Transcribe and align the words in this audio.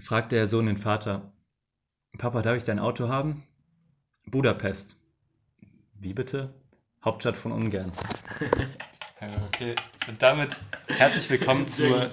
fragt 0.00 0.32
der 0.32 0.46
Sohn 0.46 0.66
den 0.66 0.76
Vater, 0.76 1.32
Papa, 2.18 2.42
darf 2.42 2.56
ich 2.56 2.64
dein 2.64 2.78
Auto 2.78 3.08
haben? 3.08 3.42
Budapest. 4.26 4.96
Wie 5.94 6.14
bitte? 6.14 6.54
Hauptstadt 7.04 7.36
von 7.36 7.52
Ungarn. 7.52 7.92
okay, 9.46 9.74
und 10.06 10.22
damit 10.22 10.56
herzlich 10.88 11.30
willkommen 11.30 11.66
zur, 11.66 12.08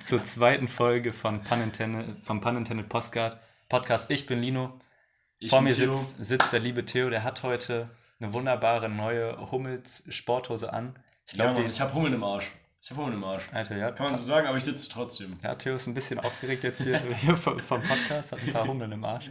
zur 0.00 0.22
zweiten 0.22 0.68
Folge 0.68 1.12
von 1.12 1.42
Pun 1.42 1.62
Intended, 1.62 2.22
vom 2.22 2.40
Pun 2.40 2.56
Intended 2.56 2.88
Postcard, 2.88 3.40
Podcast. 3.68 4.10
Ich 4.10 4.26
bin 4.26 4.40
Lino. 4.40 4.80
Ich 5.38 5.50
Vor 5.50 5.60
bin 5.60 5.66
mir 5.66 5.72
sitzt, 5.72 6.24
sitzt 6.24 6.52
der 6.52 6.60
liebe 6.60 6.84
Theo, 6.84 7.10
der 7.10 7.24
hat 7.24 7.42
heute 7.42 7.88
eine 8.20 8.32
wunderbare 8.32 8.88
neue 8.88 9.50
Hummels 9.50 10.04
Sporthose 10.08 10.72
an. 10.72 10.98
Ich 11.26 11.34
glaube, 11.34 11.60
ja, 11.60 11.66
ich 11.66 11.80
habe 11.80 11.94
Hummel 11.94 12.12
im 12.14 12.24
Arsch. 12.24 12.50
Ich 12.80 12.90
habe 12.90 13.02
Hummel 13.02 13.14
im 13.14 13.24
Arsch. 13.24 13.44
Alter, 13.52 13.76
ja. 13.76 13.90
Kann 13.90 14.06
man 14.06 14.14
so 14.14 14.22
sagen, 14.22 14.46
aber 14.46 14.56
ich 14.56 14.64
sitze 14.64 14.88
trotzdem. 14.88 15.36
Ja, 15.42 15.54
Theo 15.54 15.74
ist 15.74 15.86
ein 15.86 15.94
bisschen 15.94 16.20
aufgeregt 16.20 16.64
jetzt 16.64 16.84
hier, 16.84 17.00
hier 17.20 17.36
vom, 17.36 17.58
vom, 17.58 17.82
Podcast, 17.82 18.32
hat 18.32 18.38
ein 18.40 18.52
paar 18.52 18.66
Hummeln 18.66 18.92
im 18.92 19.04
Arsch. 19.04 19.30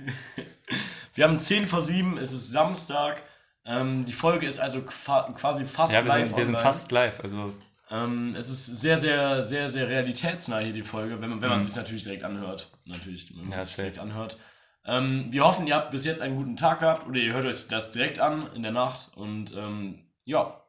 Wir 1.14 1.24
haben 1.24 1.40
10 1.40 1.66
vor 1.66 1.82
7, 1.82 2.18
es 2.18 2.32
ist 2.32 2.52
Samstag. 2.52 3.24
Ähm, 3.66 4.06
die 4.06 4.14
Folge 4.14 4.46
ist 4.46 4.60
also 4.60 4.84
quasi 4.84 5.66
fast 5.66 5.94
ja, 5.94 6.04
wir 6.04 6.10
live. 6.10 6.28
Sind, 6.28 6.38
wir 6.38 6.46
sind 6.46 6.60
fast 6.60 6.92
live. 6.92 7.20
Also 7.20 7.54
ähm, 7.90 8.36
es 8.38 8.50
ist 8.50 8.66
sehr, 8.66 8.98
sehr, 8.98 9.44
sehr, 9.44 9.68
sehr 9.68 9.90
realitätsnah 9.90 10.60
hier 10.60 10.74
die 10.74 10.84
Folge, 10.84 11.20
wenn 11.22 11.30
man, 11.30 11.42
wenn 11.42 11.50
man 11.50 11.60
mhm. 11.60 11.64
sich 11.64 11.76
natürlich 11.76 12.04
direkt 12.04 12.24
anhört. 12.24 12.72
Natürlich, 12.86 13.36
wenn 13.36 13.46
man 13.46 13.60
ja, 13.60 13.62
sich 13.62 13.76
direkt 13.76 14.00
anhört. 14.00 14.38
Ähm, 14.86 15.28
wir 15.32 15.44
hoffen, 15.44 15.68
ihr 15.68 15.76
habt 15.76 15.92
bis 15.92 16.06
jetzt 16.06 16.22
einen 16.22 16.38
guten 16.38 16.56
Tag 16.56 16.80
gehabt 16.80 17.08
oder 17.08 17.20
ihr 17.20 17.34
hört 17.34 17.46
euch 17.46 17.68
das 17.68 17.92
direkt 17.92 18.20
an 18.20 18.48
in 18.56 18.64
der 18.64 18.72
Nacht 18.72 19.12
und 19.16 19.54
ähm, 19.56 20.06
ja. 20.24 20.62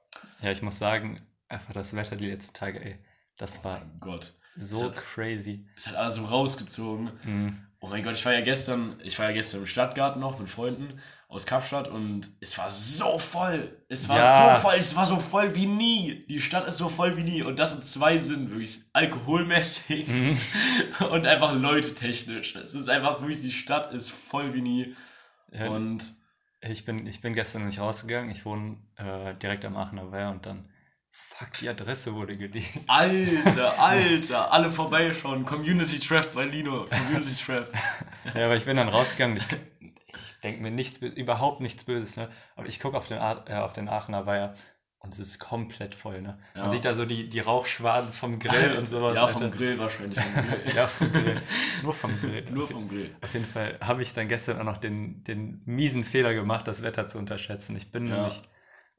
Ja, 0.43 0.51
ich 0.51 0.63
muss 0.63 0.79
sagen, 0.79 1.21
einfach 1.49 1.73
das 1.73 1.95
Wetter 1.95 2.17
die 2.17 2.31
letzten 2.31 2.55
Tage, 2.55 2.85
ey, 2.85 2.99
das 3.37 3.65
war 3.65 3.83
oh 3.85 3.97
Gott. 4.01 4.35
so 4.57 4.87
hat, 4.87 4.97
crazy. 4.97 5.65
Es 5.77 5.87
hat 5.87 5.97
alles 5.97 6.17
so 6.17 6.25
rausgezogen. 6.25 7.11
Mhm. 7.25 7.59
Oh 7.81 7.87
mein 7.87 8.03
Gott, 8.03 8.15
ich 8.15 8.25
war 8.27 8.33
ja 8.33 8.41
gestern, 8.41 9.01
ich 9.05 9.19
war 9.19 9.27
ja 9.27 9.33
gestern 9.33 9.61
im 9.61 9.67
Stadtgarten 9.67 10.21
noch 10.21 10.39
mit 10.41 10.51
Freunden 10.51 11.01
aus 11.29 11.47
Kapstadt 11.47 11.87
und 11.89 12.29
es 12.41 12.59
war 12.59 12.69
so 12.71 13.19
voll. 13.19 13.77
Es 13.89 14.09
war 14.09 14.19
ja. 14.19 14.55
so 14.57 14.63
voll, 14.63 14.75
es 14.77 14.97
war 14.97 15.07
so 15.07 15.17
voll 15.17 15.55
wie 15.55 15.67
nie. 15.67 16.25
Die 16.27 16.41
Stadt 16.41 16.67
ist 16.67 16.79
so 16.79 16.89
voll 16.89 17.17
wie 17.17 17.23
nie 17.23 17.43
und 17.43 17.59
das 17.59 17.77
in 17.77 17.83
zwei 17.83 18.19
Sinnen, 18.19 18.51
wirklich 18.51 18.81
alkoholmäßig 18.95 20.09
mhm. 20.09 20.39
und 21.11 21.27
einfach 21.27 21.55
Leute 21.55 21.95
technisch. 21.95 22.57
Es 22.57 22.75
ist 22.75 22.89
einfach 22.89 23.21
wirklich, 23.21 23.43
die 23.43 23.53
Stadt 23.53 23.93
ist 23.93 24.11
voll 24.11 24.55
wie 24.55 24.63
nie. 24.63 24.97
Und 25.71 26.13
ich 26.61 26.85
bin, 26.85 27.07
ich 27.07 27.21
bin 27.21 27.35
gestern 27.35 27.67
nicht 27.67 27.79
rausgegangen. 27.79 28.31
Ich 28.31 28.45
wohne 28.45 28.79
äh, 28.97 29.35
direkt 29.35 29.65
am 29.65 29.77
Aachener 29.77 30.11
Weiher 30.11 30.31
und 30.31 30.45
dann 30.47 30.69
Fuck, 31.11 31.53
die 31.61 31.69
Adresse 31.69 32.15
wurde 32.15 32.37
gelegt. 32.37 32.79
Alter, 32.87 33.79
Alter, 33.81 34.53
alle 34.53 34.71
vorbeischauen. 34.71 35.45
Community 35.45 35.99
Trap 35.99 36.33
bei 36.35 36.45
Lino. 36.45 36.87
Community 36.87 37.35
Trap. 37.45 37.73
ja, 38.35 38.45
aber 38.47 38.57
ich 38.57 38.65
bin 38.65 38.77
dann 38.77 38.89
rausgegangen. 38.89 39.37
Ich, 39.37 39.47
ich 39.81 40.41
denke 40.43 40.63
mir 40.63 40.71
nichts, 40.71 40.99
überhaupt 40.99 41.61
nichts 41.61 41.85
Böses, 41.85 42.17
ne? 42.17 42.29
Aber 42.57 42.67
ich 42.67 42.81
gucke 42.81 42.97
auf, 42.97 43.09
den 43.09 43.19
äh, 43.19 43.55
auf 43.55 43.73
den 43.73 43.89
Aachener 43.89 44.27
Weiher 44.27 44.55
und 45.01 45.13
es 45.13 45.21
ist 45.21 45.39
komplett 45.39 45.95
voll, 45.95 46.21
ne? 46.23 46.39
Ja. 46.55 46.63
Man 46.63 46.71
sieht 46.73 46.85
da 46.85 46.93
so 46.93 47.05
die, 47.05 47.29
die 47.29 47.41
Rauchschwaden 47.41 48.13
vom 48.13 48.39
Grill 48.39 48.77
und 48.77 48.85
sowas. 48.85 49.15
Ja, 49.15 49.29
vom 49.29 49.51
Grill 49.51 49.79
wahrscheinlich. 49.79 50.19
Vom 50.19 50.35
Grill. 50.35 50.73
ja, 50.77 50.87
vom 50.87 51.13
Grill. 51.13 51.43
Nur 51.83 51.93
vom 51.93 52.21
Grill. 52.21 52.51
Nur 52.51 52.69
vom 52.69 52.89
Grill. 52.89 53.15
Auf 53.21 53.33
jeden 53.33 53.47
Fall 53.47 53.79
habe 53.81 54.03
ich 54.03 54.13
dann 54.13 54.27
gestern 54.27 54.59
auch 54.59 54.65
noch 54.65 54.79
den, 54.79 55.23
den 55.25 55.63
miesen 55.67 56.03
Fehler 56.03 56.35
gemacht, 56.35 56.67
das 56.67 56.83
Wetter 56.83 57.07
zu 57.07 57.19
unterschätzen. 57.19 57.77
Ich 57.77 57.93
bin 57.93 58.09
ja. 58.09 58.17
nämlich 58.17 58.43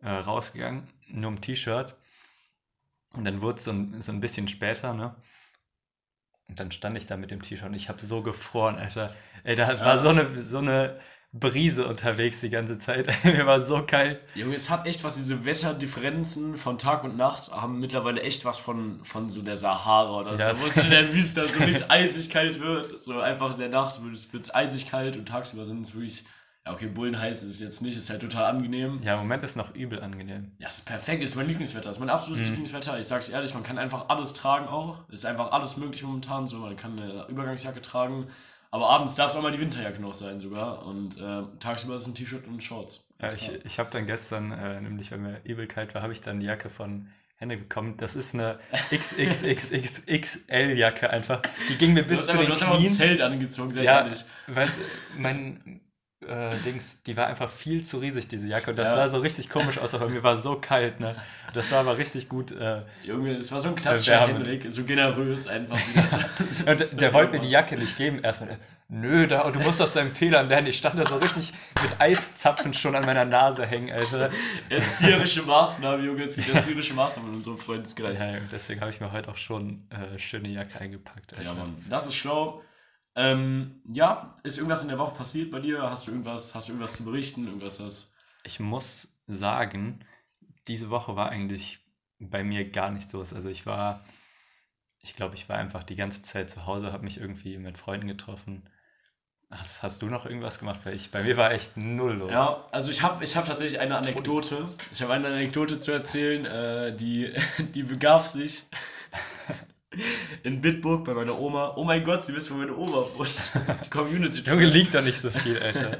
äh, 0.02 0.10
rausgegangen, 0.10 0.88
nur 1.08 1.32
im 1.32 1.42
T-Shirt 1.42 1.96
und 3.16 3.26
dann 3.26 3.42
wurde 3.42 3.58
es 3.58 3.64
so, 3.64 3.72
ein, 3.72 4.02
so 4.02 4.12
ein 4.12 4.20
bisschen 4.20 4.48
später, 4.48 4.94
ne? 4.94 5.16
Und 6.48 6.60
dann 6.60 6.72
stand 6.72 6.98
ich 6.98 7.06
da 7.06 7.16
mit 7.16 7.32
dem 7.32 7.42
T-Shirt 7.42 7.68
und 7.68 7.76
ich 7.76 7.90
habe 7.90 8.02
so 8.02 8.24
gefroren, 8.24 8.76
Alter. 8.76 9.14
Ey, 9.44 9.56
da 9.56 9.72
ja. 9.72 9.86
war 9.86 9.98
so 9.98 10.10
eine, 10.10 10.42
so 10.42 10.60
eine 10.60 11.00
Brise 11.32 11.88
unterwegs 11.88 12.42
die 12.42 12.50
ganze 12.50 12.80
Zeit. 12.80 13.08
Mir 13.24 13.46
war 13.46 13.60
so 13.60 13.84
kalt. 13.86 14.20
Junge, 14.34 14.56
es 14.56 14.70
hat 14.70 14.88
echt 14.88 15.04
was, 15.04 15.16
diese 15.16 15.46
Wetterdifferenzen 15.46 16.58
von 16.58 16.80
Tag 16.80 17.04
und 17.04 17.18
Nacht 17.18 17.52
haben 17.52 17.80
mittlerweile 17.80 18.22
echt 18.22 18.46
was 18.46 18.58
von, 18.58 19.04
von 19.06 19.30
so 19.30 19.44
der 19.44 19.58
Sahara 19.58 20.22
oder 20.22 20.36
ja, 20.38 20.56
so, 20.56 20.64
wo 20.64 20.70
es 20.70 20.78
in 20.78 20.90
der 20.90 21.14
Wüste 21.14 21.46
so 21.46 21.64
nicht 21.64 21.90
eisig 21.92 22.32
kalt 22.32 22.60
wird. 22.60 22.88
So 22.88 23.20
einfach 23.20 23.54
in 23.54 23.60
der 23.60 23.70
Nacht 23.70 24.02
wird 24.02 24.44
es 24.44 24.54
eisig 24.54 24.90
kalt 24.90 25.18
und 25.18 25.28
tagsüber 25.28 25.66
sind 25.66 25.82
es 25.82 25.94
wirklich 25.94 26.26
ja, 26.66 26.74
okay, 26.74 26.88
Bullenheiß 26.88 27.44
ist 27.44 27.56
es 27.56 27.62
jetzt 27.62 27.82
nicht, 27.82 27.98
ist 27.98 28.10
halt 28.10 28.22
total 28.22 28.46
angenehm. 28.46 29.00
Ja, 29.04 29.14
im 29.14 29.20
Moment 29.20 29.44
ist 29.44 29.52
es 29.52 29.56
noch 29.56 29.76
übel 29.76 30.02
angenehm. 30.02 30.52
Ja, 30.60 30.68
es 30.68 30.80
ist 30.80 30.86
perfekt, 30.86 31.24
es 31.24 31.30
ist 31.30 31.36
mein 31.36 31.48
Lieblingswetter, 31.48 31.90
es 31.90 31.98
ist 31.98 32.00
mein 32.00 32.10
absolutes 32.10 32.46
mhm. 32.46 32.52
Lieblingswetter. 32.52 33.00
Ich 33.00 33.08
sag's 33.08 33.30
ehrlich, 33.30 33.54
man 33.54 33.64
kann 33.64 33.78
einfach 33.78 34.10
alles 34.10 34.34
tragen 34.34 34.68
auch. 34.68 35.04
Es 35.10 35.20
ist 35.20 35.26
einfach 35.26 35.52
alles 35.52 35.78
möglich 35.78 36.04
momentan. 36.04 36.48
So, 36.48 36.58
man 36.60 36.76
kann 36.76 37.00
eine 37.00 37.28
Übergangsjacke 37.28 37.82
tragen. 37.82 38.28
Aber 38.72 38.88
abends 38.90 39.16
darf 39.16 39.32
es 39.32 39.38
auch 39.38 39.42
mal 39.42 39.52
die 39.52 39.60
Winterjacke 39.60 40.00
noch 40.00 40.14
sein 40.14 40.40
sogar. 40.40 40.86
Und 40.86 41.18
äh, 41.18 41.42
tagsüber 41.60 41.96
ist 41.96 42.06
ein 42.06 42.14
T-Shirt 42.14 42.46
und 42.48 42.64
Shorts. 42.64 43.10
Ja, 43.20 43.34
ich 43.34 43.52
ich 43.66 43.80
habe 43.80 43.90
dann 43.92 44.06
gestern, 44.06 44.52
äh, 44.52 44.80
nämlich 44.80 45.12
weil 45.12 45.18
mir 45.18 45.42
übel 45.44 45.66
kalt 45.66 45.96
war, 45.96 46.04
habe 46.04 46.14
ich 46.14 46.22
dann 46.22 46.40
die 46.40 46.46
Jacke 46.46 46.70
von 46.70 47.08
Hände 47.38 47.58
bekommen. 47.58 47.98
Das 47.98 48.16
ist 48.16 48.36
eine 48.36 48.60
XXXXL-Jacke 48.92 51.10
einfach. 51.10 51.42
Die 51.70 51.78
ging 51.78 51.94
mir 51.94 52.04
bis 52.04 52.28
zu 52.28 52.38
den 52.38 52.46
Knien. 52.46 52.48
Du 52.48 52.54
hast 52.54 52.64
aber 52.64 52.78
ein 52.78 52.88
Zelt 52.88 53.22
angezogen, 53.22 53.74
sehr 53.74 53.84
ja, 53.84 54.02
ehrlich. 54.02 54.24
Weißt 54.48 54.78
du, 54.78 54.82
mein, 55.20 55.82
äh, 56.28 56.58
Dings, 56.66 57.02
die 57.04 57.16
war 57.16 57.28
einfach 57.28 57.50
viel 57.50 57.84
zu 57.86 58.00
riesig, 58.00 58.28
diese 58.28 58.48
Jacke. 58.48 58.72
Und 58.72 58.78
das 58.78 58.90
ja. 58.90 58.96
sah 58.96 59.08
so 59.08 59.20
richtig 59.20 59.50
komisch 59.50 59.78
aus, 59.78 59.94
aber 59.94 60.10
mir 60.10 60.22
war 60.22 60.36
so 60.36 60.56
kalt, 60.60 61.00
ne? 61.00 61.16
Das 61.54 61.72
war 61.72 61.80
aber 61.80 61.98
richtig 61.98 62.28
gut. 62.28 62.52
Äh, 62.52 62.82
Junge, 63.04 63.32
es 63.32 63.52
war 63.52 63.60
so 63.60 63.70
ein 63.70 63.76
klassischer 63.76 64.28
Henrik, 64.28 64.66
so 64.70 64.84
generös 64.84 65.48
einfach. 65.48 65.80
und 66.66 67.02
der 67.02 67.14
wollte 67.14 67.32
mir 67.32 67.40
die 67.40 67.50
Jacke 67.50 67.78
nicht 67.78 67.98
geben. 67.98 68.20
Erstmal, 68.22 68.58
nö, 68.90 69.28
da, 69.28 69.50
du 69.50 69.60
musst 69.60 69.82
aus 69.82 69.94
deinen 69.94 70.12
Fehlern 70.12 70.50
lernen. 70.50 70.68
Ich 70.68 70.78
stand 70.78 71.00
da 71.00 71.08
so 71.08 71.16
richtig 71.16 71.54
mit 71.82 72.02
Eiszapfen 72.02 72.74
schon 72.74 72.96
an 72.96 73.06
meiner 73.06 73.24
Nase 73.24 73.66
hängen, 73.66 73.92
Alter. 73.92 74.30
Erzieherische 74.68 75.44
Maßnahmen, 75.44 76.06
Junge, 76.06 76.24
es 76.24 76.36
gibt 76.36 76.54
erzieherische 76.54 76.96
Maßnahmen 76.96 77.32
in 77.32 77.38
unserem 77.38 77.58
Freundeskreis. 77.58 78.20
Ja, 78.20 78.34
deswegen 78.52 78.82
habe 78.82 78.92
ich 78.92 79.00
mir 79.00 79.12
heute 79.14 79.30
auch 79.30 79.38
schon 79.38 79.88
äh, 79.90 80.20
schöne 80.20 80.50
Jacke 80.50 80.82
eingepackt. 80.82 81.38
Alter. 81.38 81.48
Ja, 81.48 81.54
Mann, 81.54 81.78
das 81.88 82.08
ist 82.08 82.16
schlau. 82.16 82.62
Ähm, 83.20 83.82
ja, 83.86 84.34
ist 84.44 84.58
irgendwas 84.58 84.82
in 84.82 84.88
der 84.88 84.98
Woche 84.98 85.14
passiert 85.14 85.52
bei 85.52 85.60
dir? 85.60 85.82
Hast 85.82 86.08
du 86.08 86.12
irgendwas, 86.12 86.56
hast 86.56 86.70
du 86.70 86.72
irgendwas 86.72 86.96
zu 86.96 87.04
berichten? 87.04 87.48
Irgendwas, 87.48 87.80
das 87.80 88.14
ich 88.44 88.62
muss 88.62 89.14
sagen, 89.28 90.06
diese 90.70 90.90
Woche 90.90 91.18
war 91.18 91.30
eigentlich 91.30 91.80
bei 92.20 92.46
mir 92.46 92.70
gar 92.70 92.92
nicht 92.92 93.10
so. 93.10 93.20
Also 93.20 93.50
ich 93.50 93.66
war, 93.66 94.06
ich 95.02 95.16
glaube, 95.16 95.36
ich 95.36 95.50
war 95.50 95.58
einfach 95.58 95.84
die 95.84 95.98
ganze 95.98 96.24
Zeit 96.24 96.50
zu 96.50 96.66
Hause, 96.66 96.94
habe 96.94 97.04
mich 97.04 97.20
irgendwie 97.20 97.58
mit 97.58 97.78
Freunden 97.78 98.08
getroffen. 98.08 98.70
Hast, 99.50 99.84
hast 99.84 100.02
du 100.02 100.06
noch 100.06 100.26
irgendwas 100.26 100.60
gemacht? 100.60 100.80
Weil 100.86 100.96
ich, 100.96 101.12
bei 101.12 101.22
mir 101.22 101.36
war 101.36 101.52
echt 101.52 101.76
null 101.76 102.14
los. 102.14 102.32
Ja, 102.32 102.68
also 102.72 102.90
ich 102.90 103.02
habe 103.02 103.22
ich 103.22 103.36
hab 103.36 103.46
tatsächlich 103.46 103.82
eine 103.82 103.98
Anekdote. 103.98 104.66
Ich 104.94 105.02
habe 105.02 105.12
eine 105.12 105.28
Anekdote 105.28 105.78
zu 105.78 105.92
erzählen, 105.92 106.46
äh, 106.46 106.96
die, 106.96 107.34
die 107.74 107.84
begab 107.84 108.22
sich 108.22 108.64
in 110.44 110.62
Bitburg 110.62 111.06
bei 111.06 111.14
meiner 111.14 111.38
Oma. 111.38 111.74
Oh 111.76 111.84
mein 111.84 112.04
Gott, 112.04 112.24
sie 112.24 112.34
wissen, 112.34 112.56
wo 112.56 112.60
meine 112.60 112.76
Oma 112.76 113.06
wohnt. 113.16 113.52
Die 113.86 113.90
Community. 113.90 114.42
Junge, 114.42 114.66
liegt 114.66 114.94
da 114.94 115.02
nicht 115.02 115.18
so 115.18 115.30
viel, 115.30 115.58
Alter. 115.60 115.98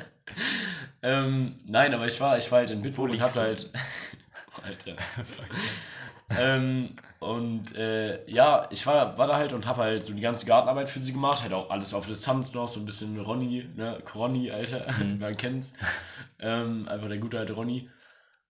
ähm, 1.02 1.56
nein, 1.66 1.94
aber 1.94 2.08
ich 2.08 2.20
war, 2.22 2.38
ich 2.38 2.52
war 2.52 2.60
halt 2.60 2.70
in 2.70 2.82
Bitburg 2.82 3.10
und 3.12 3.22
hab 3.22 3.36
halt. 3.36 3.72
Alter. 4.64 4.96
ähm, 6.38 6.96
und 7.20 7.76
äh, 7.76 8.30
ja, 8.30 8.68
ich 8.72 8.86
war, 8.86 9.18
war 9.18 9.28
da 9.28 9.38
halt 9.38 9.54
und 9.54 9.66
hab 9.66 9.78
halt 9.78 10.04
so 10.04 10.14
die 10.14 10.22
ganze 10.22 10.46
Gartenarbeit 10.46 10.90
für 10.90 11.00
sie 11.00 11.14
gemacht, 11.14 11.44
halt 11.44 11.54
auch 11.54 11.70
alles 11.70 11.94
auf 11.94 12.06
Distanz 12.06 12.54
noch, 12.54 12.68
so 12.68 12.80
ein 12.80 12.86
bisschen 12.86 13.18
Ronny, 13.20 13.70
ne, 13.76 14.02
Ronny, 14.14 14.52
Alter, 14.52 14.86
mhm. 15.00 15.20
man 15.20 15.36
kennt's. 15.38 15.76
Ähm, 16.40 16.88
einfach 16.88 17.08
der 17.08 17.18
gute 17.18 17.40
alte 17.40 17.54
Ronny. 17.54 17.90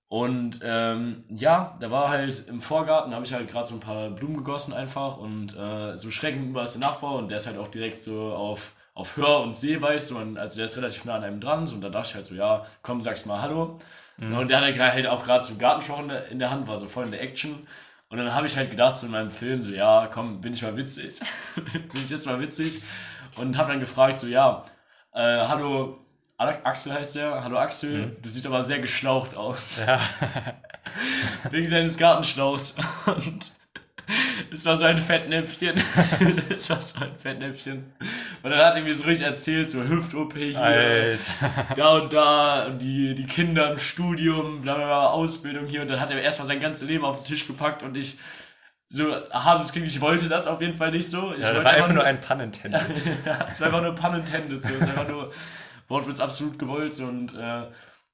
Und 0.10 0.62
ähm, 0.64 1.24
ja, 1.30 1.76
da 1.80 1.92
war 1.92 2.10
halt 2.10 2.48
im 2.48 2.62
Vorgarten, 2.62 3.14
habe 3.14 3.26
ich 3.26 3.34
halt 3.34 3.48
gerade 3.48 3.68
so 3.68 3.76
ein 3.76 3.80
paar 3.80 4.10
Blumen 4.10 4.38
gegossen 4.38 4.74
einfach 4.74 5.18
und 5.18 5.56
äh, 5.56 5.98
so 6.00 6.10
schräg 6.10 6.34
gegenüber 6.34 6.64
ist 6.64 6.74
der 6.74 6.82
Nachbar 6.82 7.14
und 7.14 7.30
der 7.30 7.38
ist 7.38 7.46
halt 7.46 7.60
auch 7.60 7.68
direkt 7.68 8.00
so 8.00 8.34
auf, 8.34 8.74
auf 8.96 9.18
Hör- 9.18 9.42
und 9.42 9.56
Sehweite, 9.56 10.00
so, 10.00 10.18
also 10.18 10.56
der 10.56 10.66
ist 10.66 10.78
relativ 10.78 11.06
nah 11.06 11.16
an 11.16 11.24
einem 11.24 11.40
dran 11.40 11.68
so, 11.68 11.76
und 11.76 11.82
da 11.82 11.90
dachte 11.90 12.10
ich 12.10 12.16
halt 12.16 12.26
so, 12.26 12.34
ja, 12.34 12.66
komm, 12.82 13.04
sag's 13.04 13.28
mal 13.28 13.40
Hallo. 13.40 13.78
Mhm. 14.18 14.36
Und 14.36 14.50
der 14.50 14.62
hatte 14.62 14.80
halt 14.80 15.06
auch 15.06 15.24
gerade 15.24 15.44
so 15.44 15.56
Gartenschau 15.58 16.02
in 16.02 16.10
der, 16.10 16.28
in 16.30 16.40
der 16.40 16.50
Hand, 16.50 16.68
war 16.68 16.80
so 16.80 16.88
voll 16.88 17.06
in 17.06 17.12
der 17.12 17.22
Action. 17.22 17.68
Und 18.10 18.18
dann 18.18 18.34
habe 18.34 18.48
ich 18.48 18.58
halt 18.58 18.72
gedacht, 18.72 18.98
so 18.98 19.06
in 19.06 19.12
meinem 19.12 19.30
Film, 19.30 19.62
so, 19.62 19.70
ja, 19.70 20.10
komm, 20.12 20.42
bin 20.42 20.54
ich 20.54 20.64
mal 20.64 20.76
witzig. 20.76 21.20
bin 21.56 22.04
ich 22.04 22.10
jetzt 22.10 22.26
mal 22.26 22.40
witzig. 22.42 22.82
Und 23.38 23.60
habe 23.60 23.72
dann 23.72 23.80
gefragt, 23.80 24.18
so, 24.18 24.26
ja, 24.26 24.66
äh, 25.14 25.46
hallo, 25.48 26.00
Axel 26.40 26.94
heißt 26.94 27.16
der. 27.16 27.44
Hallo 27.44 27.58
Axel, 27.58 28.08
mhm. 28.08 28.16
du 28.22 28.30
siehst 28.30 28.46
aber 28.46 28.64
sehr 28.64 28.80
geschlaucht 28.80 29.36
aus. 29.36 29.82
Ja. 29.86 30.00
Wegen 31.52 31.68
seines 31.68 31.98
Gartenschlauchs. 31.98 32.76
Und 33.06 33.52
es 34.54 34.66
war 34.66 34.78
so 34.78 34.86
ein 34.86 34.98
Fettnäpfchen. 34.98 35.76
es 36.50 36.70
war 36.70 36.82
so 36.82 37.00
ein 37.02 37.12
Fettnäpfchen. 37.18 37.94
Und 38.42 38.52
dann 38.52 38.60
hat 38.66 38.78
er 38.78 38.84
mir 38.84 38.96
so 38.96 39.04
richtig 39.04 39.28
erzählt, 39.28 39.70
so 39.70 39.84
Hüft-OP 39.84 40.34
hier, 40.38 40.60
Alter. 40.62 41.20
da 41.76 41.90
und 41.98 42.14
da, 42.14 42.66
und 42.68 42.82
die, 42.82 43.14
die 43.16 43.26
Kinder 43.26 43.72
im 43.72 43.78
Studium, 43.78 44.62
bla 44.62 44.76
bla 44.76 44.86
bla, 44.86 45.08
Ausbildung 45.08 45.68
hier. 45.68 45.82
Und 45.82 45.90
dann 45.90 46.00
hat 46.00 46.10
er 46.10 46.22
erstmal 46.22 46.48
sein 46.48 46.62
ganzes 46.62 46.88
Leben 46.88 47.04
auf 47.04 47.18
den 47.18 47.26
Tisch 47.26 47.46
gepackt 47.48 47.84
und 47.84 47.98
ich 47.98 48.18
so 48.92 49.04
hart 49.32 49.62
es 49.62 49.72
klingt, 49.72 49.86
ich 49.86 50.02
wollte 50.02 50.28
das 50.30 50.48
auf 50.48 50.62
jeden 50.62 50.74
Fall 50.74 50.90
nicht 50.90 51.08
so. 51.08 51.34
Ich 51.38 51.44
Ja, 51.44 51.54
das 51.54 51.64
war 51.64 51.72
einfach 51.74 51.90
nur 51.90 51.98
nur- 51.98 52.06
ein 52.06 52.20
Pun 52.20 52.40
intended. 52.40 52.82
ja, 53.24 53.46
es 53.48 53.62
war 53.62 53.68
einfach 53.68 53.84
nur 53.84 53.94
Pun 53.94 54.16
intended, 54.16 54.64
so. 54.64 54.74
Es 54.74 54.88
war 54.88 54.90
einfach 54.90 55.08
nur 55.08 55.32
Wortwitz 55.90 56.20
absolut 56.20 56.58
gewollt 56.58 57.00
und 57.00 57.36
äh, 57.36 57.64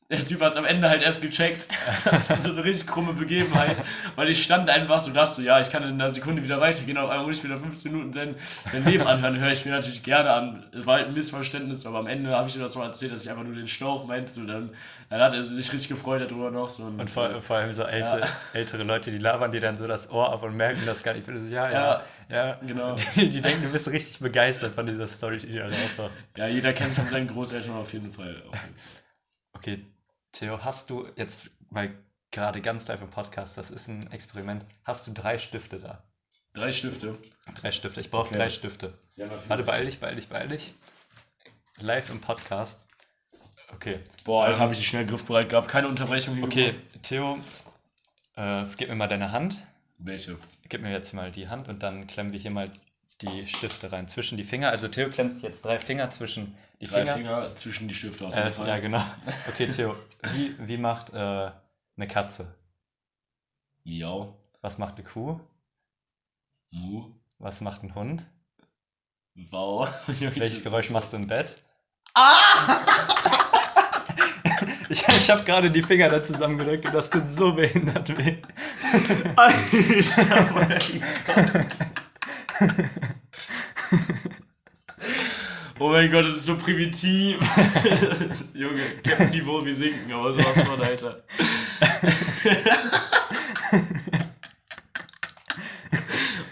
der 0.10 0.24
Typ 0.24 0.40
hat 0.42 0.52
es 0.52 0.58
am 0.58 0.66
Ende 0.66 0.88
halt 0.88 1.02
erst 1.02 1.22
gecheckt. 1.22 1.68
Das 2.06 2.30
war 2.30 2.38
so 2.38 2.52
eine 2.52 2.64
richtig 2.64 2.88
krumme 2.88 3.14
Begebenheit, 3.14 3.82
weil 4.16 4.30
ich 4.30 4.44
stand 4.44 4.70
einfach 4.70 5.00
so, 5.00 5.12
dachte 5.12 5.36
so, 5.36 5.42
ja, 5.42 5.60
ich 5.60 5.72
kann 5.72 5.84
in 5.84 5.96
einer 5.96 6.12
Sekunde 6.12 6.44
wieder 6.44 6.62
weitergehen, 6.62 6.98
auf 6.98 7.10
einmal 7.10 7.26
muss 7.26 7.38
ich 7.38 7.44
wieder 7.44 7.58
15 7.58 7.92
Minuten 7.92 8.14
sein, 8.14 8.36
sein 8.68 8.86
Leben 8.86 9.06
anhören, 9.08 9.40
höre 9.40 9.52
ich 9.52 9.66
mir 9.66 9.72
natürlich 9.72 10.04
gerne 10.04 10.32
an. 10.32 10.66
Es 10.72 10.86
war 10.86 10.98
halt 10.98 11.08
ein 11.08 11.14
Missverständnis, 11.14 11.86
aber 11.86 12.00
am 12.00 12.08
Ende 12.08 12.30
habe 12.36 12.48
ich 12.48 12.56
ihm 12.56 12.62
das 12.62 12.76
mal 12.76 12.86
erzählt, 12.86 13.14
dass 13.14 13.24
ich 13.24 13.30
einfach 13.30 13.44
nur 13.44 13.56
den 13.56 13.68
Schlauch 13.68 14.06
meinte, 14.06 14.32
so, 14.32 14.46
dann, 14.46 14.70
dann 15.10 15.22
hat 15.22 15.34
er 15.34 15.44
sich 15.44 15.72
richtig 15.74 15.90
gefreut 15.90 16.22
darüber 16.22 16.52
noch. 16.52 16.70
So, 16.70 16.84
Und 16.84 17.10
vor, 17.10 17.42
vor 17.42 17.58
allem 17.58 17.74
so 17.74 17.84
alte, 17.84 18.22
ältere 18.54 18.84
Leute, 18.84 19.12
die 19.12 19.18
labern 19.18 19.52
dir 19.52 19.62
dann 19.62 19.78
so 19.78 19.88
das 19.88 20.12
Ohr 20.12 20.32
ab 20.32 20.44
und 20.44 20.56
merken 20.56 20.82
das 20.86 21.04
gar 21.04 21.14
nicht. 21.14 21.28
Ich 21.28 21.34
bin 21.34 21.42
so, 21.42 21.50
ja, 21.50 21.72
ja, 21.72 22.04
ja. 22.30 22.60
genau. 22.66 22.96
Die, 23.16 23.30
die 23.30 23.42
denken, 23.42 23.64
du 23.64 23.70
bist 23.70 23.90
richtig 23.90 24.20
begeistert 24.20 24.76
von 24.76 24.86
dieser 24.86 25.08
Story, 25.08 25.38
die 25.38 25.48
du 25.48 25.56
da 25.56 25.66
raushaust. 25.66 26.12
Ja, 26.38 26.48
jeder 26.48 26.74
kennt 26.74 26.94
von 26.94 27.08
seinen 27.08 27.28
Großeltern 27.28 27.76
auf 27.76 27.92
jeden 27.94 28.12
Fall. 28.12 28.44
Okay, 29.54 29.86
Theo, 30.36 30.62
hast 30.66 30.90
du 30.90 31.08
jetzt, 31.16 31.50
weil 31.70 31.96
gerade 32.30 32.62
ganz 32.62 32.86
live 32.90 33.02
im 33.02 33.10
Podcast, 33.10 33.58
das 33.58 33.72
ist 33.72 33.88
ein 33.88 34.12
Experiment, 34.12 34.66
hast 34.84 35.08
du 35.08 35.14
drei 35.14 35.38
Stifte 35.38 35.80
da? 35.80 36.04
Drei 36.54 36.74
Stifte. 36.74 37.18
Drei 37.62 37.72
Stifte, 37.72 38.02
ich 38.02 38.12
brauche 38.12 38.28
Okay. 38.28 38.38
drei 38.38 38.50
Stifte. 38.50 38.98
Ja, 39.16 39.28
natürlich. 39.28 39.50
Warte, 39.50 39.64
beeil 39.64 39.86
dich, 39.86 40.00
beeil 40.00 40.16
dich, 40.16 40.28
beeil 40.28 40.48
dich. 40.50 40.74
Live 41.80 42.10
im 42.10 42.20
Podcast. 42.20 42.84
Okay. 43.74 44.02
Boah, 44.26 44.48
jetzt 44.48 44.58
Ähm, 44.58 44.64
habe 44.64 44.74
ich 44.74 44.80
dich 44.80 44.88
schnell 44.90 45.06
griffbereit 45.06 45.48
gehabt. 45.50 45.70
Keine 45.70 45.88
Unterbrechung. 45.88 46.44
Okay, 46.44 46.66
groß. 46.68 46.78
Theo, 47.02 47.40
äh, 48.36 48.66
gib 48.76 48.90
mir 48.90 48.96
mal 48.96 49.08
deine 49.08 49.32
Hand. 49.32 49.66
Welche? 49.98 50.38
Gib 50.68 50.82
mir 50.82 50.92
jetzt 50.92 51.14
mal 51.14 51.32
die 51.32 51.48
Hand 51.48 51.70
und 51.70 51.82
dann 51.82 52.08
klemmen 52.08 52.34
wir 52.34 52.40
hier 52.42 52.52
mal 52.52 52.70
die 53.22 53.48
Stifte 53.48 53.92
rein 53.92 54.08
zwischen 54.08 54.38
die 54.38 54.44
Finger. 54.44 54.70
Also 54.70 54.88
Theo 54.88 55.10
klemmt 55.10 55.42
jetzt 55.42 55.64
drei 55.66 55.80
Finger 55.80 56.10
zwischen 56.10 56.56
die 56.82 56.88
Drei 56.88 57.02
Finger. 57.06 57.14
Finger, 57.16 57.56
zwischen 57.56 57.88
die 57.88 57.96
Stifte 57.96 58.28
auf 58.28 58.36
Äh, 58.36 58.40
jeden 58.44 58.54
Fall. 58.54 58.68
ja, 58.68 58.80
genau. 58.80 59.04
Okay, 59.48 59.70
Theo, 59.70 59.96
wie, 60.34 60.56
wie 60.60 60.78
macht 60.78 61.12
äh, 61.14 61.16
eine 61.98 62.08
Katze? 62.08 62.54
Miau. 63.84 64.36
Was 64.62 64.78
macht 64.78 64.96
eine 64.96 65.04
Kuh? 65.04 65.40
Mu. 66.72 67.06
Was 67.40 67.62
macht 67.62 67.84
ein 67.84 67.94
Hund? 67.96 68.26
Wow. 69.36 69.88
Welches 70.08 70.64
Geräusch 70.64 70.90
machst 70.90 71.14
du 71.14 71.18
im 71.18 71.28
Bett? 71.28 71.62
Ah! 72.14 72.80
ich 74.90 75.06
ich 75.08 75.30
habe 75.30 75.44
gerade 75.44 75.70
die 75.72 75.82
Finger 75.84 76.10
da 76.10 76.22
zusammengedrückt 76.24 76.86
und 76.86 76.94
das 76.94 77.10
tut 77.10 77.30
so 77.30 77.54
behindert 77.54 78.18
weh. 78.18 78.38
Alter, 79.36 80.52
mein 80.54 80.70
Gott. 81.28 81.66
Oh 85.78 85.90
mein 85.90 86.10
Gott, 86.10 86.26
das 86.26 86.38
ist 86.38 86.46
so 86.46 86.58
primitiv. 86.58 87.38
Junge, 88.54 88.80
Cap-Niveau, 89.04 89.66
wir 89.66 89.76
sinken, 89.76 90.14
aber 90.14 90.32
sowas 90.32 90.62
von, 90.64 90.82
Alter. 90.82 91.22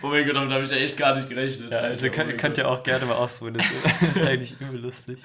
oh 0.01 0.07
mein 0.07 0.25
Gott, 0.25 0.35
damit 0.35 0.51
habe 0.51 0.65
ich 0.65 0.71
ja 0.71 0.77
echt 0.77 0.97
gar 0.97 1.15
nicht 1.15 1.29
gerechnet. 1.29 1.71
Ja, 1.71 1.79
also 1.79 2.07
Alter, 2.07 2.17
könnt, 2.17 2.33
oh 2.33 2.37
könnt 2.37 2.57
ihr 2.57 2.69
auch 2.69 2.83
gerne 2.83 3.05
mal 3.05 3.15
ausprobieren. 3.15 3.65
Das 4.01 4.17
ist, 4.17 4.23
eigentlich 4.23 4.59
übel 4.59 4.81
lustig. 4.81 5.19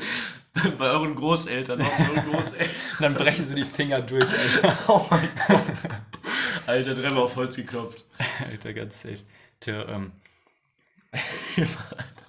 Bei 0.78 0.90
euren 0.90 1.16
Großeltern, 1.16 1.82
auch 1.82 1.98
bei 1.98 2.10
euren 2.10 2.30
Großeltern. 2.30 2.70
Dann 3.00 3.14
brechen 3.14 3.44
sie 3.46 3.56
die 3.56 3.64
Finger 3.64 4.00
durch, 4.00 4.28
Alter. 4.30 4.78
Oh 4.88 5.06
mein 5.10 5.28
Gott. 5.48 5.60
Alter, 6.66 6.94
dreimal 6.94 7.24
auf 7.24 7.34
Holz 7.34 7.56
geklopft. 7.56 8.04
Alter, 8.48 8.72
ganz 8.74 9.00
safe. 9.00 9.18
Theo, 9.58 9.82
ähm, 9.88 10.12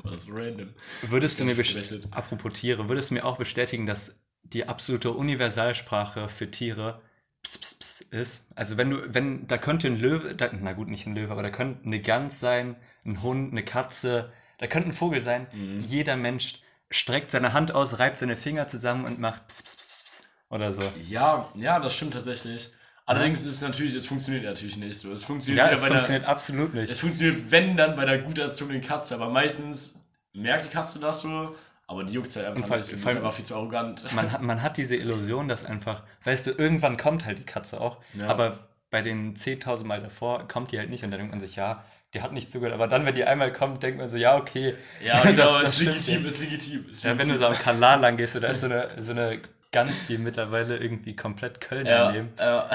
das 0.04 0.22
ist 0.22 0.30
random. 0.32 0.74
würdest 1.04 1.40
du 1.40 1.46
mir, 1.46 1.56
Ganz 1.56 1.58
best- 1.74 1.90
verwechselt. 1.90 2.08
apropos 2.12 2.54
Tiere, 2.54 2.88
würdest 2.90 3.10
du 3.10 3.16
mir 3.16 3.26
auch 3.26 3.38
bestätigen, 3.38 3.86
dass 3.86 4.20
die 4.44 4.68
absolute 4.68 5.12
Universalsprache 5.12 6.30
für 6.30 6.50
Tiere 6.50 7.02
ps, 7.44 7.58
ps, 7.58 7.74
ps 7.76 8.02
ist? 8.12 8.48
Also 8.56 8.78
wenn 8.78 8.90
du, 8.90 9.14
wenn, 9.14 9.48
da 9.48 9.58
könnte 9.58 9.88
ein 9.88 10.00
Löwe, 10.00 10.36
da, 10.36 10.50
na 10.54 10.74
gut, 10.74 10.88
nicht 10.88 11.06
ein 11.06 11.16
Löwe, 11.16 11.32
aber 11.32 11.44
da 11.44 11.50
könnte 11.50 11.86
eine 11.86 12.00
Gans 12.00 12.40
sein, 12.40 12.76
ein 13.06 13.22
Hund, 13.22 13.52
eine 13.52 13.64
Katze, 13.64 14.32
da 14.58 14.68
könnte 14.68 14.90
ein 14.90 14.94
Vogel 14.94 15.22
sein. 15.22 15.48
Mhm. 15.54 15.82
Jeder 15.82 16.16
Mensch 16.18 16.62
streckt 16.92 17.30
seine 17.32 17.54
Hand 17.54 17.74
aus, 17.74 18.00
reibt 18.00 18.18
seine 18.18 18.36
Finger 18.36 18.68
zusammen 18.68 19.06
und 19.06 19.20
macht 19.20 19.48
ps, 19.48 19.62
ps, 19.64 19.76
ps, 19.78 20.04
ps, 20.04 20.24
oder 20.50 20.74
so. 20.74 20.82
Ja, 21.08 21.50
ja, 21.56 21.80
das 21.80 21.94
stimmt 21.96 22.14
tatsächlich. 22.14 22.72
Allerdings 23.10 23.42
ist 23.44 23.54
es 23.54 23.62
natürlich, 23.62 23.96
es 23.96 24.06
funktioniert 24.06 24.44
natürlich 24.46 24.78
nicht 24.78 24.98
so. 25.00 25.12
Es 25.12 25.24
funktioniert, 25.24 25.66
Ja, 25.66 25.72
es 25.74 25.84
funktioniert 25.86 26.24
der, 26.24 26.30
absolut 26.30 26.74
nicht. 26.74 26.92
es 26.92 27.00
funktioniert, 27.00 27.52
wenn 27.52 27.76
dann 27.76 27.96
bei 27.96 28.06
der 28.06 28.20
gut 28.20 28.38
erzogenen 28.38 28.82
Katze, 28.82 29.16
aber 29.16 29.30
meistens 29.30 30.06
merkt 30.34 30.66
die 30.66 30.70
Katze 30.70 31.00
das 31.00 31.22
so, 31.22 31.56
aber 31.88 32.04
die 32.04 32.14
juckt 32.14 32.36
halt 32.36 32.46
einfach 32.46 32.68
vor- 32.68 32.78
nicht. 32.78 32.92
Vor 32.92 33.10
allem- 33.10 33.18
einfach 33.18 33.34
viel 33.34 33.46
zu 33.46 33.56
arrogant. 33.56 34.14
man 34.14 34.32
hat, 34.32 34.42
man 34.44 34.62
hat 34.62 34.78
diese 34.78 34.96
Illusion, 34.96 35.48
dass 35.48 35.66
einfach, 35.66 36.04
weißt 36.24 36.48
du, 36.48 36.52
irgendwann 36.52 36.98
kommt 36.98 37.26
halt 37.26 37.40
die 37.40 37.44
Katze 37.46 37.82
auch, 37.82 37.98
Ja. 38.14 38.28
aber 38.28 38.68
bei 38.92 39.02
den 39.02 39.36
10.000 39.36 39.88
Mal 39.88 40.02
davor 40.02 40.48
kommt 40.48 40.72
die 40.72 40.78
halt 40.78 40.90
nicht 40.92 41.04
und 41.04 41.10
dann 41.12 41.20
denkt 41.20 41.32
man 41.34 41.40
sich, 41.42 41.56
ja, 41.56 41.84
die 42.14 42.22
hat 42.22 42.32
nicht 42.32 42.52
zugehört, 42.52 42.74
aber 42.76 42.88
dann, 42.88 43.06
wenn 43.06 43.16
die 43.16 43.24
einmal 43.24 43.52
kommt, 43.52 43.82
denkt 43.84 43.98
man 44.00 44.10
so, 44.10 44.18
ja, 44.18 44.36
okay. 44.38 44.76
Ja, 45.04 45.22
genau, 45.24 45.46
das- 45.62 45.62
das 45.64 45.74
ist 45.74 45.82
legitim, 45.82 46.26
ist 46.28 46.42
legitim. 46.42 46.86
Ist 46.92 47.04
Ja, 47.04 47.18
wenn 47.18 47.28
du 47.28 47.38
so 47.40 47.48
am 47.48 47.54
Kanal 47.56 48.00
lang 48.02 48.18
gehst, 48.18 48.36
da 48.36 48.48
ist 48.48 48.60
so 48.62 48.66
eine, 48.68 48.90
so 49.00 49.12
eine 49.12 49.40
Gans, 49.72 50.08
die 50.08 50.18
mittlerweile 50.18 50.78
irgendwie 50.78 51.16
komplett 51.16 51.62
Köln 51.62 51.86
ja, 51.86 52.06
daneben. 52.08 52.30
ja. 52.40 52.70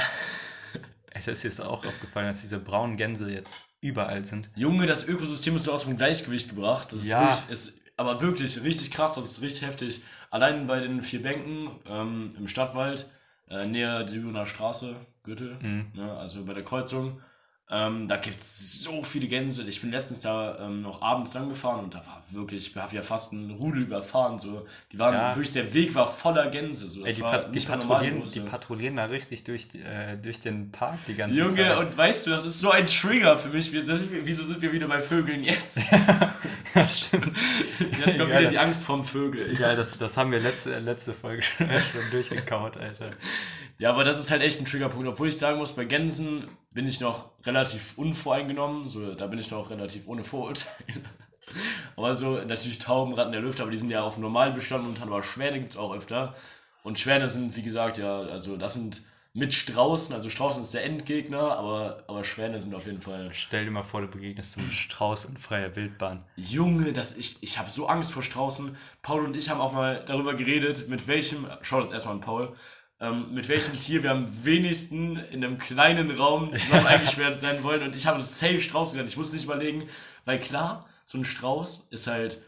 Das 1.14 1.26
ist 1.28 1.56
so 1.56 1.64
auch 1.64 1.84
aufgefallen, 1.86 2.26
dass 2.26 2.40
diese 2.40 2.58
braunen 2.58 2.96
Gänse 2.96 3.30
jetzt 3.30 3.60
überall 3.80 4.24
sind. 4.24 4.50
Junge, 4.56 4.86
das 4.86 5.06
Ökosystem 5.06 5.54
ist 5.56 5.64
so 5.64 5.72
aus 5.72 5.84
dem 5.84 5.96
Gleichgewicht 5.96 6.50
gebracht. 6.50 6.92
Das 6.92 7.00
ist 7.00 7.10
Ja. 7.10 7.20
wirklich, 7.22 7.50
ist 7.50 7.80
aber 7.96 8.20
wirklich 8.20 8.62
richtig 8.64 8.90
krass, 8.90 9.14
das 9.14 9.24
ist 9.26 9.42
richtig 9.42 9.66
heftig. 9.68 10.02
Allein 10.30 10.66
bei 10.66 10.80
den 10.80 11.02
vier 11.02 11.22
Bänken 11.22 11.70
ähm, 11.86 12.30
im 12.36 12.48
Stadtwald, 12.48 13.08
äh, 13.48 13.66
näher 13.66 14.02
der 14.02 14.14
Lübener 14.14 14.46
Straße, 14.46 14.96
Gürtel, 15.22 15.56
Mhm. 15.60 15.92
ne, 15.94 16.12
also 16.16 16.44
bei 16.44 16.54
der 16.54 16.64
Kreuzung, 16.64 17.20
ähm, 17.70 18.06
da 18.06 18.18
gibt 18.18 18.40
es 18.40 18.82
so 18.84 19.02
viele 19.02 19.26
Gänse. 19.26 19.62
Ich 19.66 19.80
bin 19.80 19.90
letztens 19.90 20.20
da 20.20 20.58
ähm, 20.60 20.82
noch 20.82 21.00
abends 21.00 21.32
lang 21.32 21.48
gefahren 21.48 21.82
und 21.84 21.94
da 21.94 21.98
war 22.00 22.22
wirklich, 22.30 22.68
ich 22.70 22.76
habe 22.76 22.94
ja 22.94 23.02
fast 23.02 23.32
einen 23.32 23.52
Rudel 23.52 23.84
überfahren. 23.84 24.38
So. 24.38 24.66
Die 24.92 24.98
waren 24.98 25.14
Ja. 25.14 25.34
wirklich, 25.34 25.54
der 25.54 25.72
Weg 25.72 25.94
war 25.94 26.06
voller 26.06 26.50
Gänse. 26.50 26.86
So. 26.86 27.06
Ey, 27.06 27.14
die, 27.14 27.22
Pat 27.22 27.54
die, 27.54 27.60
patrouillieren, 27.60 28.22
die 28.26 28.40
patrouillieren 28.40 28.96
da 28.96 29.06
richtig 29.06 29.44
durch, 29.44 29.68
die, 29.68 29.80
äh, 29.80 30.18
durch 30.18 30.40
den 30.40 30.72
Park 30.72 30.98
die 31.08 31.14
ganze 31.14 31.36
Junge, 31.38 31.56
Zeit. 31.56 31.78
und 31.78 31.96
weißt 31.96 32.26
du, 32.26 32.30
das 32.32 32.44
ist 32.44 32.60
so 32.60 32.70
ein 32.70 32.84
Trigger 32.84 33.38
für 33.38 33.48
mich. 33.48 33.72
Das, 33.86 34.04
wieso 34.10 34.44
sind 34.44 34.60
wir 34.60 34.70
wieder 34.70 34.86
bei 34.86 35.00
Vögeln 35.00 35.42
jetzt? 35.42 35.80
ja, 36.74 36.86
stimmt. 36.88 37.30
Jetzt 37.80 38.18
kommt 38.18 38.30
Ja, 38.30 38.40
wieder 38.40 38.50
die 38.50 38.58
Angst 38.58 38.84
vorm 38.84 39.04
Vögel. 39.04 39.58
Ja, 39.58 39.74
das, 39.74 39.96
das 39.96 40.18
haben 40.18 40.30
wir 40.32 40.40
letzte, 40.40 40.78
letzte 40.80 41.14
Folge 41.14 41.42
schon, 41.42 41.66
schon 41.70 42.10
durchgekaut, 42.10 42.76
Alter. 42.76 43.12
Ja, 43.78 43.90
aber 43.90 44.04
das 44.04 44.18
ist 44.18 44.30
halt 44.30 44.42
echt 44.42 44.60
ein 44.60 44.66
Triggerpunkt. 44.66 45.06
Obwohl 45.08 45.28
ich 45.28 45.36
sagen 45.36 45.58
muss, 45.58 45.72
bei 45.72 45.84
Gänsen 45.84 46.48
bin 46.70 46.86
ich 46.86 47.00
noch 47.00 47.30
relativ 47.44 47.98
unvoreingenommen. 47.98 48.88
So, 48.88 49.14
da 49.14 49.26
bin 49.26 49.38
ich 49.38 49.50
noch 49.50 49.70
relativ 49.70 50.06
ohne 50.06 50.24
Vorurteile. 50.24 51.02
aber 51.96 52.14
so, 52.14 52.38
natürlich 52.44 52.78
Tauben, 52.78 53.14
Ratten, 53.14 53.32
der 53.32 53.40
Lüfter, 53.40 53.62
aber 53.62 53.72
die 53.72 53.78
sind 53.78 53.90
ja 53.90 54.02
auf 54.02 54.18
normalen 54.18 54.54
Bestand 54.54 54.86
und 54.86 55.00
aber 55.02 55.22
Schwäne 55.22 55.58
gibt 55.58 55.74
es 55.74 55.78
auch 55.78 55.94
öfter. 55.94 56.34
Und 56.82 56.98
Schwäne 56.98 57.28
sind, 57.28 57.56
wie 57.56 57.62
gesagt, 57.62 57.98
ja, 57.98 58.20
also 58.20 58.56
das 58.56 58.74
sind 58.74 59.02
mit 59.36 59.52
Straußen, 59.52 60.14
also 60.14 60.30
Straußen 60.30 60.62
ist 60.62 60.74
der 60.74 60.84
Endgegner, 60.84 61.56
aber, 61.56 62.04
aber 62.06 62.22
Schwäne 62.22 62.60
sind 62.60 62.72
auf 62.72 62.86
jeden 62.86 63.00
Fall. 63.00 63.30
Stell 63.32 63.64
dir 63.64 63.72
mal 63.72 63.82
vor, 63.82 64.00
du 64.00 64.06
begegnest 64.06 64.58
einem 64.58 64.70
Strauß 64.70 65.24
in 65.24 65.38
freier 65.38 65.74
Wildbahn. 65.74 66.24
Junge, 66.36 66.92
das, 66.92 67.16
ich, 67.16 67.42
ich 67.42 67.58
habe 67.58 67.68
so 67.68 67.88
Angst 67.88 68.12
vor 68.12 68.22
Straußen. 68.22 68.76
Paul 69.02 69.24
und 69.24 69.36
ich 69.36 69.50
haben 69.50 69.60
auch 69.60 69.72
mal 69.72 70.04
darüber 70.06 70.34
geredet, 70.34 70.88
mit 70.88 71.08
welchem, 71.08 71.48
schaut 71.62 71.82
jetzt 71.82 71.92
erstmal 71.92 72.14
an 72.14 72.20
Paul, 72.20 72.54
ähm, 73.04 73.34
mit 73.34 73.48
welchem 73.48 73.78
Tier 73.78 74.02
wir 74.02 74.10
am 74.10 74.44
wenigsten 74.44 75.16
in 75.30 75.44
einem 75.44 75.58
kleinen 75.58 76.10
Raum 76.10 76.54
zusammen 76.54 76.86
eingesperrt 76.86 77.38
sein 77.38 77.62
wollen. 77.62 77.82
Und 77.82 77.94
ich 77.94 78.06
habe 78.06 78.18
das 78.18 78.38
safe 78.38 78.60
Strauß 78.60 78.92
genannt. 78.92 79.10
Ich 79.10 79.16
muss 79.16 79.32
nicht 79.32 79.44
überlegen, 79.44 79.86
weil 80.24 80.38
klar, 80.38 80.88
so 81.04 81.18
ein 81.18 81.24
Strauß 81.24 81.88
ist 81.90 82.06
halt 82.06 82.42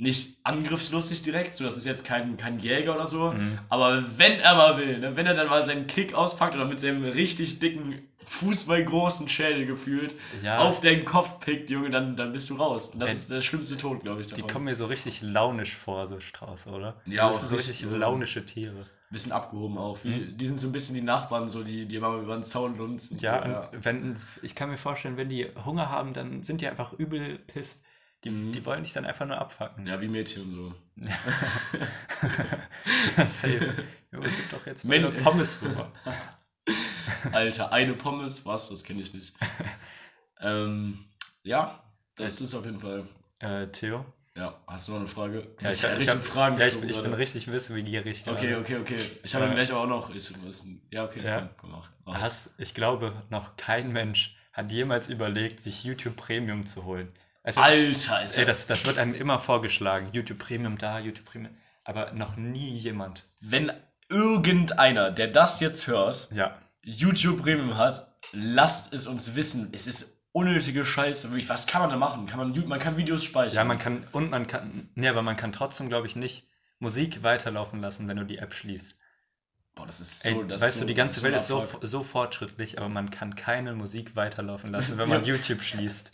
nicht 0.00 0.38
angriffslustig 0.44 1.22
direkt, 1.22 1.54
so 1.56 1.64
das 1.64 1.76
ist 1.76 1.84
jetzt 1.84 2.04
kein, 2.04 2.36
kein 2.36 2.58
Jäger 2.60 2.94
oder 2.94 3.04
so, 3.06 3.34
aber 3.68 4.02
wenn 4.16 4.38
er 4.38 4.54
mal 4.54 4.78
will, 4.78 5.00
ne, 5.00 5.16
wenn 5.16 5.26
er 5.26 5.34
dann 5.34 5.48
mal 5.48 5.62
seinen 5.64 5.86
Kick 5.88 6.14
auspackt 6.14 6.54
oder 6.54 6.64
mit 6.66 6.78
seinem 6.78 7.04
richtig 7.04 7.58
dicken, 7.58 8.08
fußballgroßen 8.24 9.28
Schädel 9.28 9.66
gefühlt 9.66 10.14
Ja. 10.42 10.58
auf 10.58 10.80
deinen 10.80 11.04
Kopf 11.04 11.40
pickt, 11.40 11.70
Junge, 11.70 11.90
dann, 11.90 12.16
dann 12.16 12.32
bist 12.32 12.48
du 12.50 12.54
raus. 12.56 12.88
Und 12.88 13.00
das 13.00 13.10
Äh, 13.10 13.14
ist 13.14 13.30
der 13.30 13.42
schlimmste 13.42 13.76
Tod, 13.76 14.02
glaube 14.02 14.20
ich. 14.20 14.28
Die 14.28 14.34
davon. 14.34 14.50
kommen 14.50 14.64
mir 14.66 14.76
so 14.76 14.86
richtig 14.86 15.22
launisch 15.22 15.74
vor, 15.74 16.06
so 16.06 16.20
Strauße, 16.20 16.70
oder? 16.70 17.00
Ja, 17.06 17.26
das 17.28 17.40
sind 17.40 17.48
so 17.50 17.54
richtig 17.56 17.74
richtig 17.74 17.90
so- 17.90 17.96
launische 17.96 18.44
Tiere. 18.46 18.86
bisschen 19.10 19.32
abgehoben 19.32 19.78
auch. 19.78 20.04
Mhm. 20.04 20.36
Die 20.36 20.46
sind 20.46 20.60
so 20.60 20.68
ein 20.68 20.72
bisschen 20.72 20.94
die 20.94 21.00
Nachbarn, 21.00 21.48
so 21.48 21.64
die, 21.64 21.86
die 21.86 21.96
immer 21.96 22.14
über 22.18 22.34
den 22.34 22.42
Zaun 22.44 22.76
lunzen. 22.76 23.18
Ja, 23.20 23.42
so, 23.72 23.76
und 23.76 23.84
wenn, 23.84 24.16
ich 24.42 24.54
kann 24.54 24.68
mir 24.68 24.76
vorstellen, 24.76 25.16
wenn 25.16 25.30
die 25.30 25.46
Hunger 25.64 25.88
haben, 25.90 26.12
dann 26.12 26.42
sind 26.42 26.60
die 26.60 26.68
einfach 26.68 26.92
übel 26.92 27.38
pisst. 27.46 27.82
Die, 28.24 28.30
Mhm. 28.30 28.52
die 28.52 28.66
wollen 28.66 28.82
dich 28.82 28.92
dann 28.92 29.04
einfach 29.04 29.26
nur 29.26 29.38
abfacken. 29.38 29.86
ja, 29.86 30.00
wie 30.00 30.08
Mädchen 30.08 30.42
und 30.44 30.50
so. 30.50 30.74
Safe. 33.28 33.74
Jo, 34.12 34.20
gib 34.20 34.50
doch 34.50 34.66
jetzt 34.66 34.84
mal 34.84 35.00
Pommes 35.22 35.62
rüber. 35.62 35.92
Alter, 37.32 37.72
eine 37.72 37.94
Pommes, 37.94 38.44
was? 38.44 38.70
Das 38.70 38.82
kenne 38.84 39.02
ich 39.02 39.14
nicht. 39.14 39.34
Ähm, 40.40 41.04
ja, 41.42 41.82
das 42.16 42.40
ist 42.40 42.54
auf 42.54 42.64
jeden 42.64 42.80
Fall. 42.80 43.08
Äh, 43.38 43.68
Theo? 43.68 44.04
Ja, 44.36 44.54
hast 44.66 44.86
du 44.86 44.92
noch 44.92 44.98
eine 45.00 45.08
Frage? 45.08 45.48
Ja, 45.60 45.70
ich, 45.70 45.84
hab, 45.84 45.98
ich, 45.98 46.08
hab, 46.08 46.18
Fragen 46.18 46.58
ja, 46.58 46.66
ich, 46.68 46.80
ich 46.80 47.00
bin 47.00 47.12
richtig 47.12 47.50
wissbegierig. 47.50 48.24
Okay, 48.26 48.54
okay, 48.56 48.76
okay. 48.76 48.98
Ich 49.24 49.34
habe 49.34 49.46
äh, 49.46 49.54
gleich 49.54 49.72
auch 49.72 49.86
noch. 49.86 50.14
Ich, 50.14 50.32
ja, 50.90 51.04
okay, 51.04 51.24
ja. 51.24 51.40
Komm, 51.40 51.50
komm, 51.60 51.70
mach, 51.72 51.90
mach 52.04 52.20
Hast, 52.20 52.54
ich 52.58 52.72
glaube, 52.74 53.20
noch 53.30 53.56
kein 53.56 53.92
Mensch 53.92 54.36
hat 54.52 54.70
jemals 54.70 55.08
überlegt, 55.08 55.60
sich 55.60 55.82
YouTube 55.84 56.16
Premium 56.16 56.66
zu 56.66 56.84
holen. 56.84 57.12
Also, 57.42 57.60
Alter, 57.60 58.24
ist 58.24 58.38
ey, 58.38 58.44
das, 58.44 58.66
das 58.66 58.84
wird 58.86 58.98
einem 58.98 59.14
immer 59.14 59.38
vorgeschlagen. 59.38 60.10
YouTube 60.12 60.38
Premium 60.38 60.76
da, 60.78 60.98
YouTube 60.98 61.26
Premium. 61.26 61.54
Aber 61.84 62.12
noch 62.12 62.36
nie 62.36 62.76
jemand. 62.76 63.24
Wenn 63.40 63.72
irgendeiner, 64.08 65.10
der 65.10 65.28
das 65.28 65.60
jetzt 65.60 65.86
hört, 65.86 66.28
ja. 66.32 66.58
YouTube 66.82 67.42
Premium 67.42 67.76
hat, 67.76 68.08
lasst 68.32 68.92
es 68.92 69.06
uns 69.06 69.34
wissen. 69.34 69.70
Es 69.72 69.86
ist 69.86 70.18
unnötige 70.32 70.84
Scheiße. 70.84 71.30
Wirklich, 71.30 71.48
was 71.48 71.66
kann 71.66 71.82
man 71.82 71.90
da 71.90 71.96
machen? 71.96 72.26
Kann 72.26 72.38
man, 72.38 72.68
man 72.68 72.80
kann 72.80 72.96
Videos 72.96 73.24
speichern. 73.24 73.56
Ja, 73.56 73.64
man 73.64 73.78
kann, 73.78 74.06
und 74.12 74.30
man 74.30 74.46
kann, 74.46 74.90
nee, 74.94 75.08
aber 75.08 75.22
man 75.22 75.36
kann 75.36 75.52
trotzdem, 75.52 75.88
glaube 75.88 76.06
ich, 76.06 76.16
nicht 76.16 76.46
Musik 76.78 77.24
weiterlaufen 77.24 77.80
lassen, 77.80 78.06
wenn 78.08 78.16
du 78.16 78.24
die 78.24 78.38
App 78.38 78.54
schließt. 78.54 78.96
Boah, 79.74 79.86
das 79.86 80.00
ist 80.00 80.22
so. 80.22 80.28
Ey, 80.28 80.48
das 80.48 80.62
weißt 80.62 80.78
so, 80.78 80.84
du, 80.84 80.88
die 80.88 80.94
ganze 80.94 81.22
Welt 81.22 81.36
ist 81.36 81.46
so, 81.46 81.66
so 81.82 82.02
fortschrittlich, 82.02 82.78
aber 82.78 82.88
man 82.88 83.10
kann 83.10 83.36
keine 83.36 83.74
Musik 83.74 84.16
weiterlaufen 84.16 84.72
lassen, 84.72 84.98
wenn 84.98 85.08
man 85.08 85.24
YouTube 85.24 85.62
schließt. 85.62 86.10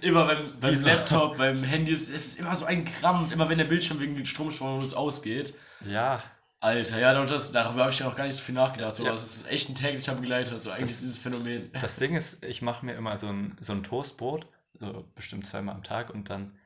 Immer 0.00 0.26
beim, 0.26 0.58
beim 0.58 0.84
Laptop, 0.84 1.36
beim 1.36 1.62
Handy, 1.62 1.92
es 1.92 2.08
ist 2.08 2.38
immer 2.38 2.54
so 2.54 2.64
ein 2.66 2.84
Krampf, 2.84 3.32
immer 3.32 3.48
wenn 3.48 3.58
der 3.58 3.64
Bildschirm 3.64 4.00
wegen 4.00 4.24
Stromsparmodus 4.24 4.94
ausgeht. 4.94 5.54
Ja. 5.88 6.22
Alter, 6.60 6.98
ja, 6.98 7.24
das, 7.26 7.52
darüber 7.52 7.82
habe 7.82 7.92
ich 7.92 7.98
ja 7.98 8.06
noch 8.06 8.16
gar 8.16 8.24
nicht 8.24 8.36
so 8.36 8.42
viel 8.42 8.54
nachgedacht. 8.54 8.94
So, 8.94 9.04
ja. 9.04 9.10
Das 9.10 9.24
ist 9.24 9.50
echt 9.50 9.68
ein 9.68 9.74
täglicher 9.74 10.14
Begleiter, 10.14 10.58
so 10.58 10.70
eigentlich 10.70 10.90
das, 10.90 11.00
dieses 11.00 11.18
Phänomen. 11.18 11.70
Das 11.78 11.96
Ding 11.96 12.16
ist, 12.16 12.42
ich 12.42 12.62
mache 12.62 12.86
mir 12.86 12.94
immer 12.94 13.16
so 13.18 13.26
ein, 13.26 13.54
so 13.60 13.74
ein 13.74 13.82
Toastbrot, 13.82 14.46
so 14.80 15.04
bestimmt 15.14 15.46
zweimal 15.46 15.74
am 15.74 15.82
Tag 15.82 16.08
und 16.08 16.30
dann 16.30 16.56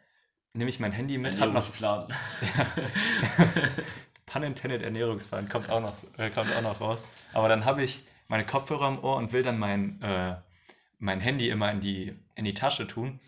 nehme 0.53 0.71
ich 0.71 0.79
mein 0.79 0.93
Handy 0.93 1.19
mit. 1.19 1.35
Ernährungsplan. 1.35 2.09
Ja. 2.57 3.47
Pun 4.27 4.43
intended 4.43 4.83
Ernährungsplan 4.83 5.49
kommt 5.49 5.71
auch 5.71 5.81
noch, 5.81 5.95
äh, 6.19 6.29
kommt 6.31 6.55
auch 6.55 6.63
noch 6.63 6.81
raus. 6.81 7.07
Aber 7.33 7.49
dann 7.49 7.65
habe 7.65 7.83
ich 7.83 8.05
meine 8.29 8.45
Kopfhörer 8.45 8.85
am 8.85 9.03
Ohr 9.03 9.17
und 9.17 9.33
will 9.33 9.43
dann 9.43 9.59
mein, 9.59 10.01
äh, 10.03 10.37
mein 10.99 11.21
Handy 11.21 11.49
immer 11.49 11.71
in 11.71 11.81
die, 11.81 12.15
in 12.35 12.45
die 12.45 12.55
Tasche 12.55 12.87
tun. 12.87 13.21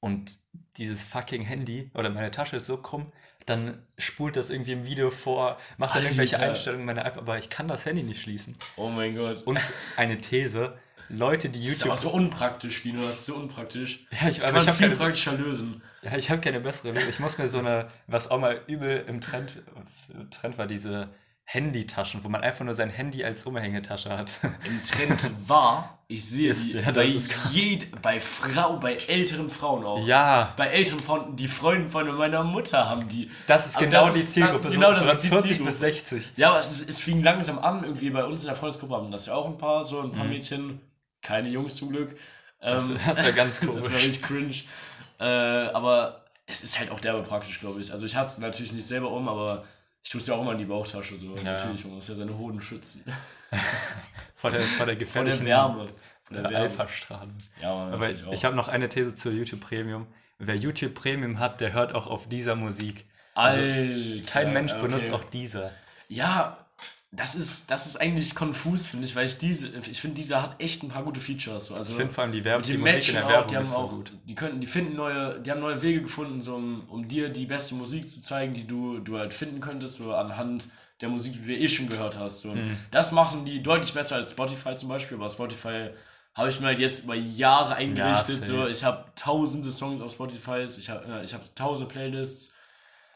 Und 0.00 0.38
dieses 0.76 1.04
fucking 1.04 1.42
Handy 1.42 1.90
oder 1.94 2.08
meine 2.08 2.30
Tasche 2.30 2.56
ist 2.56 2.66
so 2.66 2.78
krumm, 2.78 3.12
dann 3.46 3.86
spult 3.98 4.36
das 4.36 4.50
irgendwie 4.50 4.72
im 4.72 4.86
Video 4.86 5.10
vor, 5.10 5.58
macht 5.76 5.90
dann 5.90 5.98
Alter. 5.98 6.08
irgendwelche 6.08 6.38
Einstellungen 6.38 6.86
meiner 6.86 7.04
App, 7.04 7.18
aber 7.18 7.38
ich 7.38 7.50
kann 7.50 7.68
das 7.68 7.84
Handy 7.84 8.02
nicht 8.02 8.22
schließen. 8.22 8.56
Oh 8.76 8.88
mein 8.88 9.14
Gott. 9.14 9.42
Und 9.42 9.58
eine 9.96 10.16
These, 10.16 10.78
Leute, 11.10 11.48
die 11.48 11.58
YouTube. 11.58 11.70
Das 11.70 11.76
ist 11.78 11.86
aber 11.86 11.96
so 11.96 12.10
unpraktisch, 12.10 12.82
Dino, 12.82 13.02
das 13.02 13.20
ist 13.20 13.26
so 13.26 13.34
unpraktisch. 13.36 14.06
Ja, 14.12 14.28
ich, 14.28 14.36
das 14.36 14.44
kann 14.46 14.54
man 14.54 14.62
viel 14.62 14.86
keine, 14.86 14.96
praktischer 14.96 15.32
lösen. 15.32 15.82
Ja, 16.02 16.16
ich 16.16 16.30
habe 16.30 16.40
keine 16.40 16.60
bessere 16.60 16.92
Lösung. 16.92 17.10
Ich 17.10 17.20
muss 17.20 17.36
mir 17.36 17.48
so 17.48 17.58
eine, 17.58 17.88
was 18.06 18.30
auch 18.30 18.38
mal 18.38 18.62
übel 18.68 19.04
im 19.08 19.20
Trend, 19.20 19.62
Trend 20.30 20.56
war, 20.56 20.66
diese 20.66 21.10
Handytaschen, 21.52 22.22
wo 22.22 22.28
man 22.28 22.42
einfach 22.42 22.64
nur 22.64 22.74
sein 22.74 22.90
Handy 22.90 23.24
als 23.24 23.44
Umhängetasche 23.44 24.10
hat. 24.10 24.38
Im 24.64 24.80
Trend 24.84 25.28
war, 25.48 25.98
ich 26.06 26.24
sehe 26.24 26.52
es 26.52 26.74
ja, 26.74 26.92
bei, 26.92 27.06
jed, 27.50 28.00
bei 28.00 28.20
Frau, 28.20 28.76
bei 28.76 28.94
älteren 29.08 29.50
Frauen 29.50 29.84
auch. 29.84 30.06
Ja. 30.06 30.54
Bei 30.56 30.68
älteren 30.68 31.00
Frauen, 31.00 31.34
die 31.34 31.48
Freunde 31.48 31.88
von 31.88 32.06
meiner 32.16 32.44
Mutter 32.44 32.88
haben 32.88 33.08
die. 33.08 33.28
Das 33.48 33.66
ist 33.66 33.80
genau 33.80 34.06
das 34.06 34.14
die 34.14 34.26
Zielgruppe. 34.26 34.62
Das, 34.62 34.74
genau, 34.74 34.92
das 34.92 35.24
ist 35.24 35.26
40 35.26 35.42
Zielgruppe. 35.48 35.70
bis 35.70 35.80
60. 35.80 36.32
Ja, 36.36 36.50
aber 36.50 36.60
es, 36.60 36.86
es, 36.86 37.00
fing 37.00 37.20
langsam 37.20 37.58
an, 37.58 37.82
irgendwie 37.82 38.10
bei 38.10 38.24
uns 38.24 38.42
in 38.42 38.46
der 38.46 38.56
Freundesgruppe 38.56 38.94
haben 38.94 39.10
das 39.10 39.26
ja 39.26 39.34
auch 39.34 39.46
ein 39.46 39.58
paar, 39.58 39.82
so 39.82 40.02
ein 40.02 40.12
paar 40.12 40.24
mhm. 40.24 40.30
Mädchen, 40.30 40.80
keine 41.20 41.48
Jungs 41.48 41.74
zum 41.74 41.88
Glück. 41.88 42.16
Das, 42.60 42.88
ähm, 42.88 43.00
das 43.04 43.24
war 43.24 43.32
ganz 43.32 43.60
komisch. 43.60 43.74
das 43.82 43.92
war 43.92 43.98
richtig 43.98 44.22
cringe. 44.22 44.54
Äh, 45.18 45.24
aber 45.24 46.26
es 46.46 46.62
ist 46.62 46.78
halt 46.78 46.92
auch 46.92 47.00
derbe 47.00 47.24
praktisch, 47.24 47.58
glaube 47.58 47.80
ich. 47.80 47.90
Also 47.90 48.06
ich 48.06 48.14
hatte 48.14 48.28
es 48.28 48.38
natürlich 48.38 48.70
nicht 48.70 48.86
selber 48.86 49.10
um, 49.10 49.28
aber 49.28 49.64
ich 50.02 50.10
tue 50.10 50.20
es 50.20 50.26
ja 50.26 50.34
auch 50.34 50.42
immer 50.42 50.52
in 50.52 50.58
die 50.58 50.64
Bauchtasche. 50.64 51.16
So. 51.16 51.36
Ja. 51.36 51.42
Natürlich, 51.42 51.84
man 51.84 51.94
muss 51.94 52.08
ja 52.08 52.14
seine 52.14 52.36
Hoden 52.36 52.60
schützen. 52.60 53.04
vor, 54.34 54.50
der, 54.50 54.60
vor 54.60 54.86
der 54.86 54.96
gefährlichen 54.96 55.38
vor 55.38 55.46
der 55.46 55.56
Wärme. 55.56 55.86
Von 56.24 56.36
der, 56.36 56.48
der 56.48 56.58
Alpha-Strahlen. 56.60 57.36
Ja, 57.60 57.74
man, 57.74 57.92
Aber 57.94 58.10
ich, 58.10 58.24
ich 58.30 58.44
habe 58.44 58.56
noch 58.56 58.68
eine 58.68 58.88
These 58.88 59.14
zu 59.14 59.30
YouTube 59.30 59.60
Premium. 59.60 60.06
Wer 60.38 60.56
YouTube 60.56 60.94
Premium 60.94 61.38
hat, 61.38 61.60
der 61.60 61.72
hört 61.72 61.94
auch 61.94 62.06
auf 62.06 62.28
dieser 62.28 62.56
Musik. 62.56 63.04
Also, 63.34 63.60
Alter, 63.60 64.30
kein 64.30 64.52
Mensch 64.52 64.72
okay. 64.72 64.82
benutzt 64.82 65.12
auch 65.12 65.24
dieser. 65.24 65.72
Ja, 66.08 66.59
das 67.12 67.34
ist, 67.34 67.70
das 67.70 67.86
ist 67.86 67.96
eigentlich 67.96 68.36
konfus, 68.36 68.86
finde 68.86 69.04
ich, 69.04 69.16
weil 69.16 69.26
ich 69.26 69.36
diese, 69.36 69.68
ich 69.90 70.00
finde, 70.00 70.14
dieser 70.14 70.42
hat 70.42 70.60
echt 70.62 70.84
ein 70.84 70.88
paar 70.90 71.02
gute 71.02 71.20
Features. 71.20 71.72
Also 71.72 71.90
ich 71.90 71.96
finde 71.96 72.14
vor 72.14 72.22
allem 72.22 72.32
die 72.32 72.44
Werbung, 72.44 72.62
die, 72.62 72.72
die 72.72 72.78
Musik 72.78 73.08
in 73.08 73.14
der 73.14 73.26
Werbung 73.26 73.42
auch, 73.42 73.46
die 73.48 73.56
haben 73.56 73.72
auch, 73.72 73.90
gut. 73.90 74.12
Die 74.26 74.34
können, 74.36 74.60
die 74.60 74.66
finden 74.68 74.94
neue, 74.94 75.40
die 75.40 75.50
haben 75.50 75.60
neue 75.60 75.82
Wege 75.82 76.02
gefunden, 76.02 76.40
so 76.40 76.54
um, 76.54 76.88
um 76.88 77.08
dir 77.08 77.28
die 77.28 77.46
beste 77.46 77.74
Musik 77.74 78.08
zu 78.08 78.20
zeigen, 78.20 78.54
die 78.54 78.64
du, 78.64 79.00
du 79.00 79.18
halt 79.18 79.34
finden 79.34 79.60
könntest, 79.60 79.96
so 79.96 80.14
anhand 80.14 80.68
der 81.00 81.08
Musik, 81.08 81.32
die 81.32 81.46
du 81.46 81.52
eh 81.52 81.68
schon 81.68 81.88
gehört 81.88 82.16
hast. 82.16 82.42
So. 82.42 82.54
Mhm. 82.54 82.76
Das 82.92 83.10
machen 83.10 83.44
die 83.44 83.60
deutlich 83.60 83.92
besser 83.92 84.16
als 84.16 84.30
Spotify 84.30 84.76
zum 84.76 84.88
Beispiel, 84.88 85.16
aber 85.16 85.28
Spotify 85.28 85.90
habe 86.34 86.48
ich 86.48 86.60
mir 86.60 86.66
halt 86.66 86.78
jetzt 86.78 87.04
über 87.04 87.16
Jahre 87.16 87.74
eingerichtet. 87.74 88.38
Ja, 88.38 88.44
so, 88.44 88.66
ich 88.68 88.84
habe 88.84 89.06
tausende 89.16 89.70
Songs 89.70 90.00
auf 90.00 90.12
Spotify, 90.12 90.64
ich 90.64 90.88
habe 90.88 91.04
äh, 91.06 91.24
ich 91.24 91.34
hab 91.34 91.56
tausende 91.56 91.92
Playlists 91.92 92.54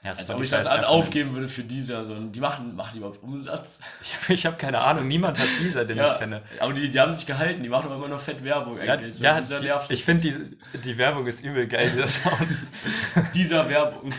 ja, 0.05 0.11
Als 0.11 0.29
ob 0.29 0.43
ich 0.43 0.51
das 0.51 0.67
an 0.67 0.85
aufgeben 0.85 1.33
würde 1.33 1.49
für 1.49 1.65
dieser. 1.65 2.05
So. 2.05 2.15
Die 2.15 2.41
machen, 2.41 2.77
machen 2.77 2.91
die 2.93 2.99
überhaupt 2.99 3.23
Umsatz? 3.23 3.81
Ich, 4.03 4.31
ich 4.31 4.47
habe 4.47 4.57
keine 4.57 4.81
Ahnung. 4.83 5.09
Niemand 5.09 5.39
hat 5.39 5.49
dieser, 5.59 5.85
den 5.87 5.97
ja, 5.97 6.13
ich 6.13 6.19
kenne. 6.19 6.43
Aber 6.61 6.75
die, 6.75 6.91
die 6.91 7.01
haben 7.01 7.13
sich 7.13 7.25
gehalten. 7.25 7.63
Die 7.63 7.71
machen 7.71 7.87
aber 7.87 7.97
immer 7.97 8.09
noch 8.09 8.21
fett 8.21 8.45
Werbung 8.45 8.79
eigentlich. 8.79 9.19
Ja, 9.21 9.43
so, 9.43 9.57
ja 9.57 9.79
die, 9.79 9.95
ich 9.95 10.05
finde, 10.05 10.23
die, 10.23 10.81
die 10.81 10.99
Werbung 10.99 11.27
ist 11.27 11.43
übel 11.43 11.67
geil, 11.67 11.91
dieser 11.91 12.09
Sound. 12.09 12.47
dieser 13.35 13.67
Werbung. 13.69 14.13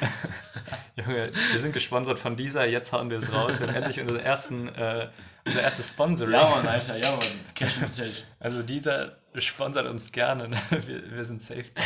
Junge, 0.95 1.31
wir 1.51 1.59
sind 1.59 1.71
gesponsert 1.71 2.17
von 2.17 2.35
dieser. 2.35 2.65
Jetzt 2.65 2.91
hauen 2.91 3.11
wir 3.11 3.19
es 3.19 3.31
raus. 3.31 3.59
Wir 3.59 3.67
haben 3.67 3.75
endlich 3.75 4.01
unseren 4.01 4.21
ersten, 4.21 4.67
äh, 4.69 5.09
unser 5.45 5.61
erstes 5.61 5.91
Sponsoring. 5.91 6.33
Ja, 6.33 6.49
Mann, 6.49 6.67
Alter. 6.67 6.97
Ja, 6.97 7.11
Mann. 7.11 7.19
Cash 7.53 7.77
and 7.83 7.95
Cash. 7.95 8.23
Also 8.39 8.63
dieser 8.63 9.17
sponsert 9.35 9.85
uns 9.85 10.11
gerne. 10.11 10.49
Wir, 10.71 11.11
wir 11.11 11.25
sind 11.25 11.43
safe 11.43 11.65
down. 11.75 11.85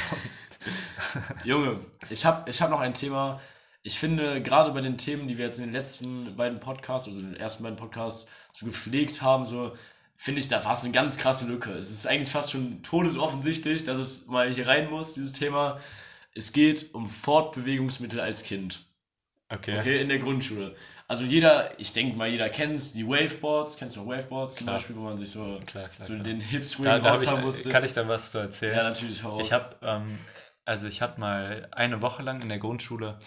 Junge, 1.43 1.79
ich 2.09 2.25
habe 2.25 2.49
ich 2.49 2.61
hab 2.61 2.69
noch 2.69 2.79
ein 2.79 2.93
Thema 2.93 3.41
ich 3.81 3.97
finde, 3.97 4.41
gerade 4.41 4.71
bei 4.71 4.81
den 4.81 4.97
Themen, 4.97 5.27
die 5.27 5.37
wir 5.37 5.45
jetzt 5.45 5.59
in 5.59 5.65
den 5.65 5.73
letzten 5.73 6.35
beiden 6.35 6.59
Podcasts, 6.59 7.07
also 7.07 7.21
den 7.21 7.35
ersten 7.35 7.63
beiden 7.63 7.77
Podcasts, 7.77 8.31
so 8.51 8.65
gepflegt 8.65 9.21
haben, 9.21 9.45
so, 9.45 9.73
finde 10.15 10.41
ich, 10.41 10.47
da 10.47 10.59
fast 10.59 10.83
eine 10.83 10.93
ganz 10.93 11.17
krasse 11.17 11.47
Lücke. 11.47 11.71
Es 11.71 11.89
ist 11.89 12.05
eigentlich 12.05 12.29
fast 12.29 12.51
schon 12.51 12.83
todesoffensichtlich, 12.83 13.85
dass 13.85 13.97
es 13.97 14.27
mal 14.27 14.51
hier 14.51 14.67
rein 14.67 14.89
muss, 14.89 15.13
dieses 15.13 15.33
Thema. 15.33 15.79
Es 16.35 16.51
geht 16.51 16.93
um 16.93 17.07
Fortbewegungsmittel 17.07 18.19
als 18.19 18.43
Kind. 18.43 18.81
Okay. 19.49 19.79
Okay, 19.79 20.01
in 20.01 20.09
der 20.09 20.19
Grundschule. 20.19 20.75
Also 21.07 21.23
jeder, 21.23 21.71
ich 21.79 21.91
denke 21.91 22.15
mal, 22.15 22.27
jeder 22.27 22.49
kennt 22.49 22.93
die 22.93 23.07
Waveboards. 23.07 23.77
Kennst 23.77 23.95
du 23.95 24.01
noch 24.01 24.07
Waveboards 24.09 24.55
zum 24.55 24.67
Beispiel, 24.67 24.95
wo 24.95 25.01
man 25.01 25.17
sich 25.17 25.31
so, 25.31 25.41
klar, 25.65 25.87
klar, 25.87 25.89
so 26.01 26.13
klar. 26.13 26.23
den 26.23 26.39
Hip 26.39 26.63
Swing 26.63 26.85
da, 26.85 26.99
da 26.99 27.15
ich, 27.15 27.31
musste? 27.37 27.69
Kann 27.69 27.83
ich 27.83 27.93
da 27.93 28.07
was 28.07 28.29
zu 28.31 28.37
erzählen? 28.39 28.75
Ja, 28.75 28.83
natürlich. 28.83 29.23
Heraus. 29.23 29.41
Ich 29.41 29.51
habe, 29.51 29.75
ähm, 29.81 30.19
also 30.65 30.85
ich 30.85 31.01
hatte 31.01 31.19
mal 31.19 31.67
eine 31.71 32.01
Woche 32.01 32.21
lang 32.21 32.41
in 32.43 32.49
der 32.49 32.59
Grundschule 32.59 33.17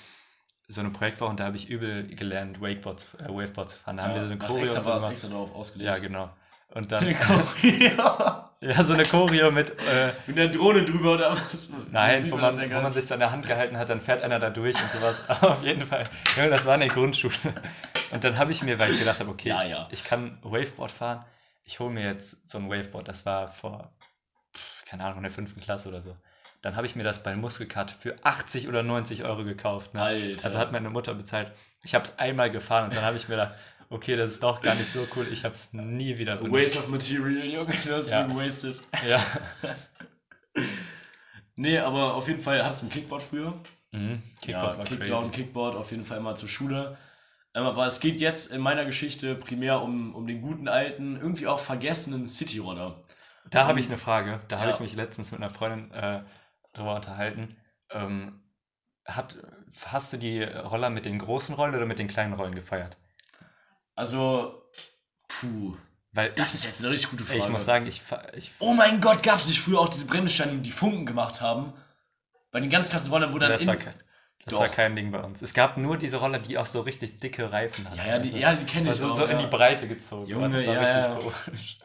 so 0.75 0.81
eine 0.81 0.91
Projektwoche 0.91 1.31
und 1.31 1.41
da 1.41 1.45
habe 1.45 1.57
ich 1.57 1.69
übel 1.69 2.07
gelernt, 2.07 2.61
Wakeboards, 2.61 3.15
äh, 3.15 3.29
Waveboards 3.29 3.77
fahren. 3.77 3.97
Da 3.97 4.05
ja, 4.05 4.09
haben 4.09 4.15
wir 4.15 4.29
so 4.29 4.35
eine 4.35 4.39
Choreo. 4.45 4.61
Extra, 4.61 4.79
und 4.79 4.85
so 4.85 4.91
was 4.91 5.11
extra 5.11 5.29
drauf 5.29 5.55
ausgelegt. 5.55 5.87
Ja, 5.87 5.99
genau. 5.99 6.31
Und 6.75 6.91
dann. 6.91 7.01
Eine 7.05 7.15
Choreo. 7.15 8.45
ja, 8.61 8.85
so 8.85 8.95
eine 8.95 9.05
Choreo 9.05 9.51
mit. 9.51 9.71
Äh, 9.71 10.13
mit 10.27 10.39
einer 10.39 10.51
Drohne 10.51 10.85
drüber 10.85 11.15
oder 11.15 11.33
was? 11.33 11.71
Nein, 11.91 12.31
wo 12.31 12.37
man, 12.37 12.57
wo 12.57 12.81
man 12.81 12.93
sich 12.93 13.07
dann 13.07 13.17
in 13.17 13.21
der 13.21 13.31
Hand 13.31 13.47
gehalten 13.47 13.77
hat, 13.77 13.91
dann 13.91 14.01
fährt 14.01 14.23
einer 14.23 14.39
da 14.39 14.51
durch 14.51 14.77
und 14.81 14.91
sowas. 14.91 15.29
Aber 15.29 15.53
auf 15.53 15.63
jeden 15.63 15.87
Fall. 15.87 16.05
Ja, 16.37 16.49
das 16.49 16.65
war 16.65 16.75
eine 16.75 16.89
Grundschule. 16.89 17.35
Und 18.11 18.25
dann 18.25 18.39
habe 18.39 18.53
ich 18.53 18.63
mir, 18.63 18.79
weil 18.79 18.93
ich 18.93 18.99
gedacht 18.99 19.21
habe, 19.21 19.31
okay, 19.31 19.51
ja, 19.51 19.63
ich, 19.63 19.71
ja. 19.71 19.89
ich 19.91 20.05
kann 20.05 20.39
Waveboard 20.43 20.91
fahren, 20.91 21.25
ich 21.65 21.79
hole 21.81 21.91
mir 21.91 22.05
jetzt 22.05 22.49
so 22.49 22.59
ein 22.59 22.71
Waveboard. 22.71 23.07
Das 23.07 23.27
war 23.27 23.49
vor, 23.49 23.93
keine 24.87 25.05
Ahnung, 25.05 25.19
in 25.19 25.25
der 25.25 25.33
fünften 25.33 25.61
Klasse 25.61 25.89
oder 25.89 26.01
so. 26.01 26.15
Dann 26.63 26.77
habe 26.77 26.87
ich 26.87 26.95
mir 26.95 27.03
das 27.03 27.23
bei 27.23 27.35
Muskelcard 27.35 27.91
für 27.91 28.15
80 28.23 28.69
oder 28.69 28.83
90 28.85 29.25
Euro 29.25 29.45
gekauft. 29.45 29.95
Ne? 29.95 30.03
Alter. 30.03 30.45
Also 30.45 30.59
hat 30.59 30.71
meine 30.73 30.91
Mutter 30.91 31.13
bezahlt. 31.15 31.53
Ich 31.83 31.95
habe 31.95 32.05
es 32.05 32.19
einmal 32.19 32.51
gefahren 32.51 32.85
und 32.87 32.97
dann 32.97 33.05
habe 33.05 33.17
ich 33.17 33.29
mir 33.29 33.35
gedacht, 33.35 33.55
okay, 33.91 34.17
das 34.17 34.33
ist 34.33 34.43
doch 34.43 34.63
gar 34.63 34.77
nicht 34.77 34.91
so 34.91 35.07
cool. 35.17 35.27
Ich 35.31 35.45
habe 35.45 35.55
es 35.55 35.73
nie 35.73 36.17
wieder 36.17 36.37
benutzt. 36.37 36.77
Waste 36.77 36.79
of 36.79 36.89
Material, 36.89 37.47
Junge. 37.47 37.75
Du 37.85 37.95
hast 37.95 38.11
ja. 38.11 38.23
es 38.23 38.33
gewastet. 38.33 38.83
Ja. 39.09 39.23
nee, 41.57 41.79
aber 41.79 42.15
auf 42.15 42.29
jeden 42.29 42.41
Fall 42.41 42.65
hat 42.65 42.73
es 42.73 42.83
ein 42.83 42.91
Kickboard 42.91 43.23
früher. 43.23 43.55
Mhm. 43.91 44.23
Kickboard 44.41 44.79
ja, 44.79 44.85
Kickdown, 44.85 45.31
crazy. 45.31 45.43
Kickboard 45.43 45.75
auf 45.75 45.91
jeden 45.91 46.05
Fall 46.05 46.19
immer 46.19 46.37
zur 46.37 46.49
Schule. 46.49 46.97
Aber 47.55 47.87
es 47.87 48.01
geht 48.01 48.21
jetzt 48.21 48.53
in 48.53 48.61
meiner 48.61 48.85
Geschichte 48.85 49.35
primär 49.35 49.83
um, 49.83 50.15
um 50.15 50.27
den 50.27 50.41
guten 50.41 50.69
alten, 50.69 51.17
irgendwie 51.17 51.49
auch 51.49 51.59
vergessenen 51.59 52.27
City-Roller. 52.27 53.03
Da 53.51 53.67
habe 53.67 53.79
ich 53.79 53.89
eine 53.89 53.99
Frage. 53.99 54.41
Da 54.49 54.57
ja. 54.57 54.63
habe 54.63 54.71
ich 54.71 54.81
mich 54.81 54.95
letztens 54.95 55.33
mit 55.33 55.43
einer 55.43 55.51
Freundin 55.51 55.91
äh, 55.91 56.23
drüber 56.73 56.95
unterhalten. 56.97 57.57
Ähm, 57.91 58.43
hat, 59.05 59.37
hast 59.87 60.13
du 60.13 60.17
die 60.17 60.43
Roller 60.43 60.91
mit 60.91 61.05
den 61.07 61.19
großen 61.19 61.55
Rollen 61.55 61.75
oder 61.75 61.87
mit 61.87 61.99
den 61.99 62.09
kleinen 62.09 62.33
Rollen 62.35 62.55
gefeiert? 62.55 62.97
Also, 63.95 64.63
puh. 65.29 65.77
Weil 66.13 66.33
Das 66.33 66.51
ich, 66.51 66.61
ist 66.61 66.65
jetzt 66.65 66.81
eine 66.81 66.91
richtig 66.91 67.11
gute 67.11 67.25
Frage. 67.25 67.41
ich 67.41 67.49
muss 67.49 67.65
sagen, 67.65 67.87
ich, 67.87 68.03
ich 68.35 68.53
oh 68.59 68.75
mein 68.75 69.01
Gott, 69.01 69.23
gab 69.23 69.39
es 69.39 69.49
nicht 69.49 69.61
früher 69.61 69.81
auch 69.81 69.89
diese 69.89 70.07
Bremssteine, 70.07 70.59
die 70.59 70.71
Funken 70.71 71.07
gemacht 71.07 71.41
haben? 71.41 71.73
Bei 72.51 72.61
den 72.61 72.69
ganz 72.69 72.91
krassen 72.91 73.11
Rollern, 73.11 73.33
wo 73.33 73.39
dann 73.39 73.51
das, 73.51 73.63
in, 73.63 73.69
war, 73.69 73.77
kein- 73.77 73.95
das 74.45 74.59
war 74.59 74.69
kein 74.69 74.95
Ding 74.95 75.11
bei 75.11 75.21
uns. 75.23 75.41
Es 75.41 75.55
gab 75.55 75.79
nur 75.79 75.97
diese 75.97 76.19
Roller, 76.19 76.39
die 76.39 76.59
auch 76.59 76.67
so 76.67 76.81
richtig 76.83 77.17
dicke 77.19 77.51
Reifen 77.51 77.87
hatten. 77.87 77.97
Ja, 77.99 78.07
ja, 78.07 78.19
die- 78.19 78.29
Also, 78.29 78.37
ja, 78.39 78.55
die 78.55 78.67
kenn 78.67 78.83
ich 78.85 78.89
also 78.91 79.09
auch, 79.11 79.15
so 79.15 79.25
in 79.25 79.31
ja. 79.33 79.39
die 79.39 79.47
Breite 79.47 79.89
gezogen. 79.89 80.27
Junge, 80.27 80.51
das 80.51 80.67
war 80.67 80.75
ja, 80.75 80.81
richtig 80.81 81.35
komisch. 81.45 81.79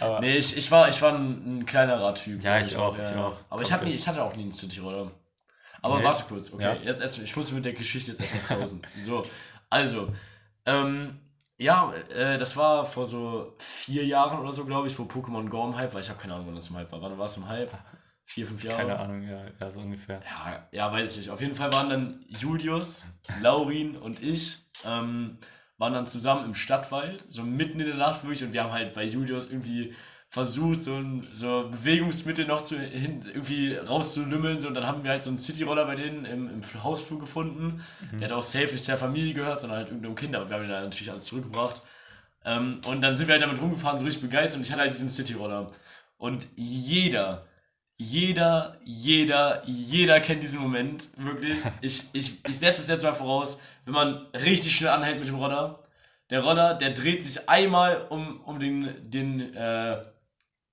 Aber 0.00 0.20
Nee, 0.20 0.36
ich, 0.36 0.56
ich 0.56 0.70
war, 0.70 0.88
ich 0.88 1.00
war 1.02 1.14
ein, 1.14 1.60
ein 1.60 1.66
kleinerer 1.66 2.14
Typ. 2.14 2.42
Ja, 2.42 2.60
ich 2.60 2.76
auch, 2.76 2.96
ich 2.98 3.14
auch. 3.14 3.36
Aber 3.48 3.62
ich 3.62 3.72
hatte, 3.72 3.84
nie, 3.84 3.92
ich 3.92 4.06
hatte 4.06 4.22
auch 4.22 4.34
nie 4.34 4.42
einen 4.42 4.52
City-Roller. 4.52 5.10
Aber 5.82 5.98
Nee. 5.98 6.04
warte 6.04 6.24
kurz, 6.24 6.52
okay. 6.52 6.62
Ja. 6.62 6.74
Jetzt 6.74 7.00
erst, 7.00 7.18
ich 7.18 7.36
muss 7.36 7.52
mit 7.52 7.64
der 7.64 7.72
Geschichte 7.72 8.10
jetzt 8.10 8.20
erstmal 8.20 8.58
closen. 8.58 8.82
so, 8.98 9.22
also, 9.70 10.08
ähm, 10.66 11.20
ja, 11.56 11.92
äh, 12.14 12.36
das 12.38 12.56
war 12.56 12.86
vor 12.86 13.06
so 13.06 13.54
vier 13.58 14.04
Jahren 14.06 14.38
oder 14.40 14.52
so, 14.52 14.64
glaube 14.64 14.88
ich, 14.88 14.98
wo 14.98 15.04
Pokémon 15.04 15.48
Go 15.48 15.66
im 15.66 15.76
Hype 15.76 15.92
war. 15.92 16.00
Ich 16.00 16.08
habe 16.08 16.18
keine 16.18 16.34
Ahnung, 16.34 16.46
wann 16.48 16.56
das 16.56 16.70
im 16.70 16.76
Hype 16.76 16.90
war. 16.92 17.00
Wann 17.02 17.18
war 17.18 17.26
es 17.26 17.36
im 17.36 17.48
Hype? 17.48 17.70
Vier, 18.24 18.46
fünf 18.46 18.62
Jahre? 18.62 18.78
keine 18.78 18.98
Ahnung, 18.98 19.22
ja, 19.22 19.44
ja, 19.58 19.70
so 19.70 19.80
ungefähr. 19.80 20.20
Ja, 20.24 20.68
ja, 20.70 20.92
weiß 20.92 21.12
ich 21.12 21.18
nicht. 21.18 21.30
Auf 21.30 21.40
jeden 21.40 21.54
Fall 21.54 21.72
waren 21.72 21.90
dann 21.90 22.24
Julius, 22.28 23.06
Laurin 23.42 23.96
und 23.96 24.22
ich, 24.22 24.58
ähm, 24.84 25.36
waren 25.80 25.94
dann 25.94 26.06
zusammen 26.06 26.44
im 26.44 26.54
Stadtwald, 26.54 27.24
so 27.28 27.42
mitten 27.42 27.80
in 27.80 27.86
der 27.86 27.96
Nacht 27.96 28.22
wirklich, 28.22 28.44
und 28.44 28.52
wir 28.52 28.62
haben 28.62 28.72
halt 28.72 28.92
bei 28.92 29.02
Julius 29.02 29.50
irgendwie 29.50 29.94
versucht, 30.28 30.82
so 30.82 30.94
ein 30.94 31.26
so 31.32 31.68
Bewegungsmittel 31.70 32.46
noch 32.46 32.62
zu, 32.62 32.78
hin, 32.78 33.22
irgendwie 33.26 33.74
rauszulümmeln, 33.74 34.58
so, 34.58 34.68
und 34.68 34.74
dann 34.74 34.86
haben 34.86 35.02
wir 35.02 35.10
halt 35.10 35.22
so 35.22 35.30
einen 35.30 35.38
Cityroller 35.38 35.86
bei 35.86 35.96
denen 35.96 36.26
im, 36.26 36.48
im 36.50 36.84
Hausflur 36.84 37.18
gefunden. 37.18 37.82
Der 38.12 38.28
hat 38.28 38.32
auch 38.32 38.42
safe 38.42 38.70
nicht 38.70 38.86
der 38.86 38.98
Familie 38.98 39.32
gehört, 39.32 39.58
sondern 39.58 39.78
halt 39.78 39.88
irgendeinem 39.88 40.14
Kind, 40.14 40.36
aber 40.36 40.50
wir 40.50 40.56
haben 40.56 40.64
ihn 40.64 40.70
dann 40.70 40.84
natürlich 40.84 41.10
alles 41.10 41.24
zurückgebracht. 41.24 41.82
Ähm, 42.44 42.82
und 42.86 43.00
dann 43.00 43.14
sind 43.14 43.26
wir 43.26 43.32
halt 43.32 43.42
damit 43.42 43.60
rumgefahren, 43.60 43.96
so 43.96 44.04
richtig 44.04 44.22
begeistert, 44.22 44.58
und 44.58 44.66
ich 44.66 44.72
hatte 44.72 44.82
halt 44.82 44.92
diesen 44.92 45.08
Cityroller. 45.08 45.72
Und 46.18 46.46
jeder, 46.56 47.46
jeder, 48.00 48.78
jeder, 48.82 49.62
jeder 49.66 50.20
kennt 50.20 50.42
diesen 50.42 50.58
Moment, 50.58 51.08
wirklich. 51.18 51.58
Ich, 51.82 52.04
ich, 52.14 52.42
ich 52.48 52.58
setze 52.58 52.80
es 52.80 52.88
jetzt 52.88 53.02
mal 53.02 53.12
voraus, 53.12 53.60
wenn 53.84 53.92
man 53.92 54.26
richtig 54.32 54.74
schnell 54.74 54.90
anhält 54.90 55.18
mit 55.18 55.28
dem 55.28 55.34
Roller. 55.34 55.78
Der 56.30 56.40
Roller, 56.42 56.72
der 56.74 56.90
dreht 56.90 57.22
sich 57.22 57.46
einmal 57.46 58.06
um, 58.08 58.40
um 58.40 58.58
den, 58.58 58.88
den 59.10 59.54
äh, 59.54 60.00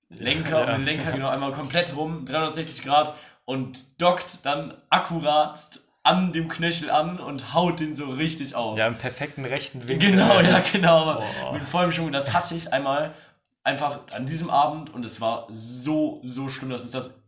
Lenker, 0.10 0.66
Ja. 0.68 0.76
um 0.76 0.80
den 0.80 0.86
Lenker 0.86 1.12
genau 1.12 1.28
einmal 1.28 1.52
komplett 1.52 1.94
rum, 1.98 2.26
360 2.26 2.86
Grad 2.86 3.14
und 3.44 4.02
dockt 4.02 4.46
dann 4.46 4.74
akkurat 4.90 5.82
an 6.04 6.32
dem 6.32 6.48
Knöchel 6.48 6.90
an 6.90 7.20
und 7.20 7.54
haut 7.54 7.82
den 7.82 7.94
so 7.94 8.06
richtig 8.10 8.56
auf. 8.56 8.80
Ja, 8.80 8.88
im 8.88 8.96
perfekten 8.96 9.44
rechten 9.44 9.86
Winkel. 9.86 10.12
Genau, 10.12 10.40
ja, 10.40 10.62
genau. 10.72 11.16
Boah. 11.16 11.54
Mit 11.54 11.64
vollem 11.64 11.92
Schwung. 11.92 12.14
Das 12.14 12.32
hatte 12.32 12.56
ich 12.56 12.72
einmal 12.72 13.14
einfach 13.68 14.00
an 14.12 14.26
diesem 14.26 14.50
Abend 14.50 14.94
und 14.94 15.04
es 15.04 15.20
war 15.20 15.46
so, 15.52 16.22
so 16.24 16.48
schlimm. 16.48 16.70
Das 16.70 16.86
ist 16.86 16.94
das 16.94 17.22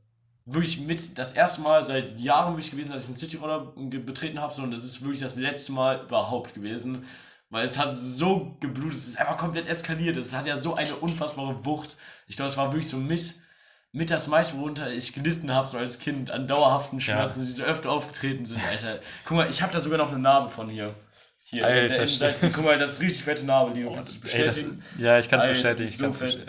wirklich 0.46 0.80
mit 0.80 1.18
das 1.18 1.34
erste 1.34 1.62
Mal 1.62 1.84
seit 1.84 2.18
Jahren 2.18 2.54
wirklich 2.54 2.72
gewesen, 2.72 2.94
dass 2.94 3.04
ich 3.04 3.10
einen 3.10 3.18
Cityroller 3.18 3.74
betreten 3.76 4.40
habe. 4.40 4.54
So, 4.54 4.64
und 4.64 4.72
das 4.72 4.86
ist 4.86 5.02
wirklich 5.02 5.20
das 5.20 5.36
letzte 5.36 5.74
Mal 5.74 6.02
überhaupt 6.06 6.54
gewesen. 6.54 7.06
Weil 7.50 7.66
es 7.66 7.78
hat 7.78 7.96
so 7.98 8.56
geblutet, 8.62 8.94
es 8.94 9.08
ist 9.10 9.20
einfach 9.20 9.38
komplett 9.38 9.68
eskaliert. 9.68 10.16
Es 10.16 10.34
hat 10.34 10.46
ja 10.46 10.56
so 10.56 10.76
eine 10.76 10.96
unfassbare 10.96 11.66
Wucht. 11.66 11.98
Ich 12.28 12.38
glaube, 12.38 12.50
es 12.50 12.56
war 12.56 12.72
wirklich 12.72 12.88
so 12.88 12.98
mit, 12.98 13.36
mit 13.92 14.10
das 14.10 14.30
meiste, 14.30 14.58
worunter 14.60 14.90
ich 14.94 15.14
gelitten 15.14 15.54
habe, 15.54 15.68
so 15.68 15.78
als 15.78 16.00
Kind, 16.00 16.32
an 16.32 16.48
dauerhaften 16.48 17.02
Schmerzen, 17.02 17.46
die 17.46 17.52
so 17.52 17.64
öfter 17.64 17.92
aufgetreten 17.92 18.46
sind, 18.46 18.62
Alter. 18.72 19.00
Guck 19.26 19.36
mal, 19.36 19.50
ich 19.50 19.62
habe 19.62 19.74
da 19.74 19.80
sogar 19.82 19.98
noch 19.98 20.12
eine 20.12 20.20
Narbe 20.20 20.50
von 20.50 20.70
hier. 20.70 20.94
Hier, 21.50 21.68
in 21.68 21.74
der 21.74 21.82
Alter, 21.84 22.04
Innenseite. 22.04 22.50
Guck 22.54 22.64
mal, 22.66 22.78
das 22.78 22.94
ist 22.94 23.02
richtig 23.02 23.24
fette 23.24 23.46
Narbe, 23.46 23.74
Lino. 23.74 23.92
Kannst 23.94 24.18
du 24.18 24.22
das 24.22 24.34
Ey, 24.36 24.46
das, 24.46 24.56
bestätigen? 24.56 24.84
ja, 25.00 25.18
ich 25.20 25.28
kann 25.30 25.40
es 25.40 25.48
bestätigen. 25.48 25.90
so 25.90 26.10
bestätigen. 26.10 26.46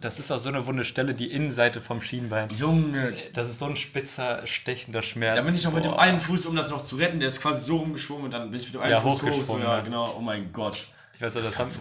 Das 0.00 0.18
ist 0.18 0.30
auch 0.30 0.38
so 0.38 0.48
eine 0.48 0.66
wunde 0.66 0.84
Stelle, 0.84 1.14
die 1.14 1.30
Innenseite 1.32 1.80
vom 1.80 2.02
Schienbein. 2.02 2.48
Junge. 2.50 3.14
Das 3.32 3.48
ist 3.48 3.58
so 3.60 3.66
ein 3.66 3.76
spitzer, 3.76 4.46
stechender 4.46 5.00
Schmerz. 5.02 5.36
Da 5.36 5.42
bin 5.42 5.54
ich 5.54 5.64
noch 5.64 5.72
mit 5.72 5.84
dem 5.84 5.94
einen 5.94 6.20
Fuß, 6.20 6.46
um 6.46 6.56
das 6.56 6.70
noch 6.70 6.82
zu 6.82 6.96
retten, 6.96 7.18
der 7.20 7.28
ist 7.28 7.40
quasi 7.40 7.64
so 7.64 7.76
rumgeschwungen 7.78 8.24
und 8.26 8.30
dann 8.32 8.50
bin 8.50 8.60
ich 8.60 8.66
mit 8.66 8.74
dem 8.74 8.80
einen 8.82 8.90
Ja, 8.92 9.00
Fuß 9.00 9.22
hoch. 9.22 9.44
So, 9.44 9.58
ja. 9.58 9.80
genau. 9.80 10.14
Oh 10.18 10.20
mein 10.20 10.52
Gott. 10.52 10.86
Ich 11.28 11.36
auch, 11.36 11.42
das, 11.42 11.50
Das 11.50 11.58
haben, 11.58 11.68
so 11.68 11.80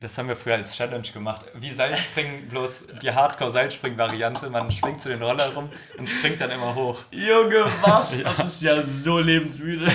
das 0.00 0.16
haben 0.16 0.28
wir 0.28 0.36
früher 0.36 0.54
als 0.54 0.76
Challenge 0.76 1.06
gemacht. 1.08 1.44
Wie 1.54 1.70
Seilspringen, 1.70 2.48
bloß 2.48 2.86
die 3.02 3.10
Hardcore-Seilspring-Variante. 3.10 4.48
Man 4.48 4.70
schwingt 4.70 5.00
zu 5.00 5.08
den 5.08 5.22
Roller 5.22 5.52
rum 5.54 5.68
und 5.98 6.08
springt 6.08 6.40
dann 6.40 6.50
immer 6.50 6.74
hoch. 6.74 7.00
Junge, 7.10 7.66
was? 7.82 8.22
Das 8.22 8.38
ist 8.38 8.62
ja 8.62 8.82
so 8.82 9.18
lebensmüde. 9.18 9.86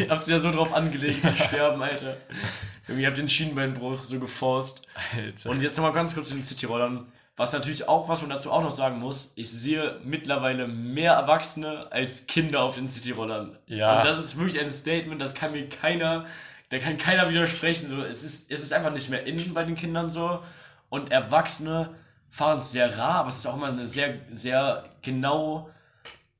Ihr 0.00 0.08
habt 0.08 0.26
ja 0.26 0.38
so 0.38 0.50
drauf 0.50 0.72
angelegt 0.72 1.20
zu 1.20 1.34
sterben, 1.34 1.82
Alter. 1.82 2.16
Ihr 2.88 3.06
habt 3.06 3.18
den 3.18 3.28
Schienenbeinbruch 3.28 4.02
so 4.02 4.18
geforst. 4.18 4.82
Alter. 5.14 5.50
Und 5.50 5.62
jetzt 5.62 5.76
nochmal 5.76 5.92
ganz 5.92 6.14
kurz 6.14 6.28
zu 6.28 6.34
den 6.34 6.42
Cityrollern. 6.42 7.06
Was 7.36 7.52
natürlich 7.52 7.88
auch, 7.88 8.08
was 8.08 8.20
man 8.20 8.30
dazu 8.30 8.52
auch 8.52 8.62
noch 8.62 8.70
sagen 8.70 9.00
muss, 9.00 9.32
ich 9.34 9.50
sehe 9.50 9.98
mittlerweile 10.04 10.68
mehr 10.68 11.14
Erwachsene 11.14 11.90
als 11.90 12.28
Kinder 12.28 12.62
auf 12.62 12.76
den 12.76 12.86
Cityrollern. 12.86 13.58
Ja. 13.66 13.98
Und 13.98 14.06
das 14.06 14.20
ist 14.20 14.38
wirklich 14.38 14.60
ein 14.60 14.70
Statement, 14.70 15.20
das 15.20 15.34
kann 15.34 15.50
mir 15.50 15.68
keiner, 15.68 16.26
da 16.68 16.78
kann 16.78 16.96
keiner 16.98 17.28
widersprechen. 17.28 17.86
So, 17.88 18.02
es 18.02 18.22
ist, 18.22 18.50
es 18.50 18.60
ist 18.60 18.72
einfach 18.72 18.92
nicht 18.92 19.10
mehr 19.10 19.26
innen 19.26 19.54
bei 19.54 19.64
den 19.64 19.74
Kindern 19.74 20.08
so. 20.08 20.40
Und 20.88 21.10
Erwachsene 21.10 21.94
fahren 22.30 22.60
es 22.60 22.72
sehr 22.72 22.98
rar, 22.98 23.20
aber 23.20 23.28
es 23.28 23.38
ist 23.38 23.46
auch 23.46 23.56
immer 23.56 23.68
eine 23.68 23.86
sehr, 23.86 24.18
sehr 24.32 24.84
genau 25.02 25.70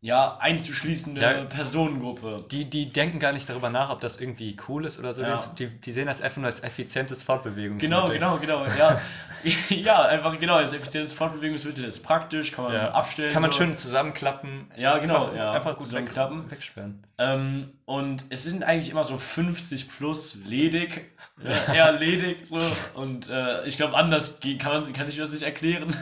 ja, 0.05 0.37
einzuschließende 0.39 1.19
Ja. 1.19 1.45
Personengruppe. 1.45 2.45
Die, 2.51 2.69
die 2.69 2.91
denken 2.91 3.19
gar 3.19 3.33
nicht 3.33 3.49
darüber 3.49 3.71
nach, 3.71 3.89
ob 3.89 4.03
das 4.03 4.21
irgendwie 4.21 4.55
cool 4.69 4.85
ist 4.85 4.99
oder 4.99 5.15
so. 5.15 5.23
Ja. 5.23 5.39
Die, 5.59 5.67
die 5.67 5.93
sehen 5.93 6.09
das 6.09 6.21
einfach 6.21 6.43
nur 6.43 6.51
als 6.51 6.63
effizientes 6.63 7.23
Fortbewegungsmittel. 7.23 7.89
Genau, 7.89 8.37
genau, 8.37 8.37
genau. 8.39 8.67
Ja, 8.79 9.01
ja 9.71 10.03
einfach 10.03 10.39
genau. 10.39 10.61
Das 10.61 10.75
effizientes 10.75 11.15
Fortbewegungsmittel 11.15 11.85
ist 11.85 12.01
praktisch, 12.03 12.53
kann 12.53 12.67
man 12.67 12.75
Ja. 12.75 12.91
abstellen. 12.91 13.33
Kann 13.33 13.41
man 13.41 13.51
so. 13.51 13.57
schön 13.57 13.79
zusammenklappen. 13.79 14.71
Ja, 14.77 14.99
genau, 14.99 15.25
Einfach, 15.25 15.37
ja. 15.37 15.53
einfach 15.53 15.73
gut 15.79 15.87
Zusammenklappen. 15.87 16.51
wegsperren. 16.51 17.03
Ähm, 17.17 17.71
und 17.87 18.27
es 18.29 18.45
sind 18.45 18.63
eigentlich 18.63 18.91
immer 18.91 19.05
so 19.05 19.17
50 19.17 19.89
plus 19.89 20.37
ledig. 20.47 21.07
Ja, 21.43 21.73
eher 21.73 21.93
ledig 21.93 22.47
so. 22.47 22.59
Und 22.93 23.31
äh, 23.31 23.65
ich 23.67 23.79
glaube, 23.79 23.97
anders 23.97 24.39
kann, 24.59 24.83
man, 24.83 24.93
kann 24.93 25.09
ich 25.09 25.17
mir 25.17 25.23
das 25.23 25.33
nicht 25.33 25.45
erklären. 25.45 25.97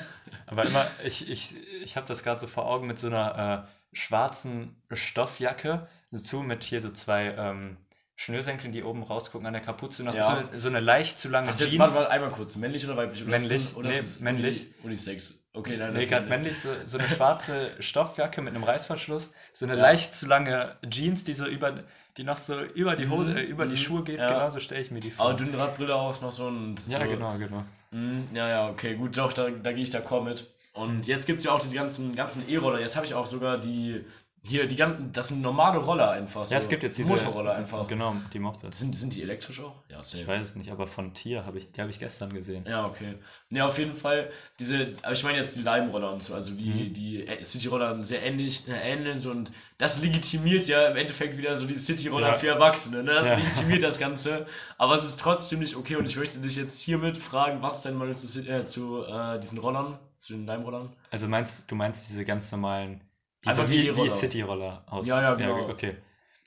Aber 0.50 0.64
immer, 0.66 0.84
ich, 1.04 1.30
ich, 1.30 1.54
ich 1.84 1.96
habe 1.96 2.06
das 2.08 2.24
gerade 2.24 2.40
so 2.40 2.48
vor 2.48 2.66
Augen 2.66 2.88
mit 2.88 2.98
so 2.98 3.06
einer 3.06 3.64
äh, 3.64 3.81
schwarzen 3.92 4.76
Stoffjacke, 4.92 5.86
dazu 6.10 6.40
mit 6.42 6.64
hier 6.64 6.80
so 6.80 6.90
zwei 6.90 7.34
ähm, 7.36 7.76
Schnürsenkeln, 8.16 8.72
die 8.72 8.84
oben 8.84 9.02
rausgucken 9.02 9.46
an 9.46 9.52
der 9.52 9.62
Kapuze, 9.62 10.04
noch 10.04 10.14
Ja. 10.14 10.22
so, 10.52 10.58
so 10.58 10.68
eine 10.68 10.80
leicht 10.80 11.18
zu 11.18 11.28
lange 11.28 11.48
jetzt 11.48 11.60
Jeans. 11.60 11.78
warte 11.78 11.94
mal 11.94 12.06
einmal 12.08 12.30
kurz. 12.30 12.54
Männlich 12.56 12.84
oder 12.86 12.96
weiblich? 12.96 13.22
Oder 13.22 13.30
Männlich. 13.32 13.52
Ist 13.64 13.76
oder 13.76 13.88
Nee, 13.88 13.98
ist 13.98 14.20
männlich. 14.20 14.60
Uni- 14.82 14.84
Unisex. 14.84 15.48
Okay, 15.54 15.76
nein, 15.76 15.92
Nee, 15.92 16.00
okay, 16.00 16.06
gerade 16.06 16.26
nein. 16.26 16.40
männlich, 16.42 16.60
so, 16.60 16.68
so 16.84 16.98
eine 16.98 17.08
schwarze 17.08 17.70
Stoffjacke 17.80 18.40
mit 18.40 18.54
einem 18.54 18.64
Reißverschluss, 18.64 19.32
so 19.52 19.66
eine 19.66 19.74
leicht 19.74 20.14
zu 20.14 20.26
lange 20.26 20.74
Jeans, 20.88 21.24
die 21.24 21.32
so 21.32 21.46
über, 21.46 21.80
die 22.16 22.24
noch 22.24 22.36
so 22.36 22.60
über 22.62 22.94
die 22.96 23.08
Hose, 23.08 23.34
äh, 23.38 23.42
über 23.42 23.66
die 23.66 23.76
Schuhe 23.76 24.04
geht, 24.04 24.16
Mhm. 24.16 24.22
ja. 24.22 24.32
genauso 24.34 24.60
stelle 24.60 24.80
ich 24.82 24.90
mir 24.90 25.00
die 25.00 25.10
vor. 25.10 25.26
Aber 25.26 25.34
Dünnradbrille 25.34 25.94
auch 25.94 26.20
noch 26.20 26.32
so 26.32 26.46
und 26.46 26.76
ja, 26.88 26.98
so. 27.00 27.04
genau, 27.04 27.36
genau. 27.38 27.64
Mhm, 27.90 28.26
Ja, 28.32 28.48
ja, 28.48 28.68
okay, 28.70 28.94
gut, 28.94 29.16
doch, 29.18 29.32
da, 29.32 29.50
da 29.50 29.72
gehe 29.72 29.82
ich 29.82 29.90
d'accord 29.90 30.22
mit. 30.22 30.46
Und 30.74 31.06
jetzt 31.06 31.26
gibt 31.26 31.38
es 31.38 31.44
ja 31.44 31.52
auch 31.52 31.60
diese 31.60 31.76
ganzen, 31.76 32.14
ganzen 32.14 32.48
E-Roller. 32.48 32.80
Jetzt 32.80 32.96
habe 32.96 33.04
ich 33.04 33.14
auch 33.14 33.26
sogar 33.26 33.58
die, 33.58 34.04
hier, 34.44 34.66
die 34.66 34.74
ganzen, 34.74 35.12
das 35.12 35.28
sind 35.28 35.40
normale 35.42 35.78
Roller 35.78 36.10
einfach. 36.10 36.44
So. 36.46 36.52
Ja, 36.54 36.58
es 36.58 36.68
gibt 36.68 36.82
jetzt 36.82 36.98
diese 36.98 37.08
Motorroller 37.08 37.54
einfach. 37.54 37.86
Genau, 37.86 38.16
die 38.32 38.38
Mopeds. 38.40 38.80
Sind, 38.80 38.96
sind 38.96 39.14
die 39.14 39.22
elektrisch 39.22 39.60
auch? 39.60 39.74
Ja, 39.88 40.02
safe. 40.02 40.22
Ich 40.22 40.26
weiß 40.26 40.42
es 40.42 40.56
nicht, 40.56 40.72
aber 40.72 40.86
von 40.88 41.14
Tier 41.14 41.44
habe 41.46 41.58
ich, 41.58 41.70
die 41.70 41.80
habe 41.80 41.90
ich 41.90 41.98
gestern 42.00 42.32
gesehen. 42.32 42.64
Ja, 42.66 42.86
okay. 42.86 43.14
Ne, 43.50 43.64
auf 43.64 43.78
jeden 43.78 43.94
Fall, 43.94 44.30
diese, 44.58 44.94
aber 45.02 45.12
ich 45.12 45.22
meine 45.22 45.38
jetzt 45.38 45.56
die 45.56 45.62
Leimroller 45.62 46.10
und 46.12 46.22
so, 46.22 46.34
also 46.34 46.52
die, 46.54 46.70
Mhm. 46.88 46.92
die 46.94 47.26
äh, 47.26 47.44
City-Roller 47.44 48.02
sehr 48.02 48.22
ähnlich, 48.24 48.66
äh, 48.66 48.72
ähneln 48.92 49.20
so 49.20 49.30
und 49.30 49.52
das 49.78 50.02
legitimiert 50.02 50.66
ja 50.66 50.86
im 50.88 50.96
Endeffekt 50.96 51.36
wieder 51.36 51.56
so 51.56 51.66
die 51.66 51.74
City-Roller 51.76 52.28
Ja. 52.28 52.34
für 52.34 52.48
Erwachsene, 52.48 53.02
ne? 53.04 53.12
Das 53.14 53.28
Ja. 53.28 53.36
legitimiert 53.36 53.82
das 53.84 53.98
Ganze, 54.00 54.46
aber 54.78 54.94
es 54.96 55.04
ist 55.04 55.20
trotzdem 55.20 55.60
nicht 55.60 55.76
okay 55.76 55.94
und 55.96 56.06
ich 56.06 56.16
möchte 56.16 56.40
dich 56.40 56.56
jetzt 56.56 56.80
hiermit 56.82 57.16
fragen, 57.18 57.62
was 57.62 57.82
denn 57.82 57.94
mal 57.94 58.12
zu, 58.16 58.40
äh, 58.48 58.64
zu 58.64 59.04
äh, 59.04 59.38
diesen 59.38 59.58
Rollern, 59.58 59.98
zu 60.22 60.34
den 60.34 60.46
Leimrollern? 60.46 60.94
Also 61.10 61.28
meinst 61.28 61.70
du 61.70 61.74
meinst 61.74 62.08
diese 62.08 62.24
ganz 62.24 62.50
normalen, 62.52 63.02
die 63.44 63.48
Einfach 63.48 63.62
so 63.66 63.68
die 63.74 63.86
E-Roller. 63.88 64.10
City-Roller 64.10 64.84
aus? 64.86 65.06
Ja, 65.06 65.20
ja, 65.22 65.34
genau. 65.34 65.68
okay. 65.68 65.96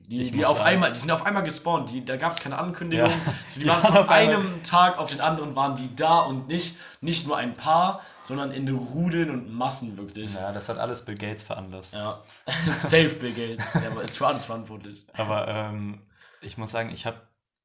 Die, 0.07 0.21
Ich 0.21 0.31
die 0.31 0.45
auf 0.45 0.57
sagen- 0.57 0.69
einmal, 0.69 0.93
die 0.93 0.99
sind 0.99 1.09
auf 1.09 1.25
einmal 1.25 1.41
gespawnt, 1.41 1.91
die, 1.91 2.05
da 2.05 2.15
gab 2.15 2.31
es 2.31 2.39
keine 2.39 2.57
Ankündigung. 2.59 3.09
Ja. 3.09 3.15
So, 3.49 3.55
die, 3.59 3.59
Die 3.61 3.67
waren 3.69 3.81
von 3.93 4.09
einem 4.09 4.61
Tag 4.63 4.99
auf 4.99 5.09
den 5.09 5.19
anderen 5.19 5.55
waren 5.55 5.75
die 5.75 5.95
da 5.95 6.19
und 6.19 6.47
nicht, 6.47 6.77
nicht 7.01 7.25
nur 7.27 7.37
ein 7.37 7.55
paar, 7.55 8.01
sondern 8.21 8.51
in 8.51 8.67
Rudeln 8.69 9.31
und 9.31 9.51
Massen 9.51 9.97
wirklich. 9.97 10.35
Ja, 10.35 10.51
das 10.51 10.69
hat 10.69 10.77
alles 10.77 11.03
Bill 11.05 11.15
Gates 11.17 11.41
veranlasst. 11.43 11.95
Ja. 11.95 12.21
Safe 12.67 13.09
Bill 13.09 13.33
Gates. 13.33 13.73
Der 13.73 13.99
ist 14.03 14.17
für 14.17 14.27
alles 14.27 14.45
verantwortlich. 14.45 15.07
Aber 15.13 15.47
ähm, 15.47 16.01
ich 16.41 16.57
muss 16.57 16.69
sagen, 16.71 16.91
ich 16.91 17.05
habe 17.07 17.19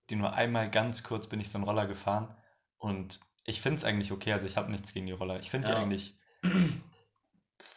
die 0.09 0.17
nur 0.17 0.33
einmal 0.33 0.71
ganz 0.71 1.03
kurz 1.03 1.27
bin 1.27 1.41
ich 1.41 1.51
so 1.51 1.59
einen 1.59 1.65
Roller 1.65 1.87
gefahren 1.87 2.35
und 2.79 3.21
ich 3.45 3.61
finde 3.61 3.77
es 3.77 3.85
eigentlich 3.85 4.13
okay. 4.13 4.33
Also 4.33 4.47
ich 4.47 4.57
habe 4.57 4.71
nichts 4.71 4.93
gegen 4.95 5.07
die 5.07 5.13
Roller. 5.13 5.39
Ich 5.41 5.51
finde 5.51 5.69
die 5.69 5.73
Ja. 5.75 5.81
eigentlich. 5.81 6.15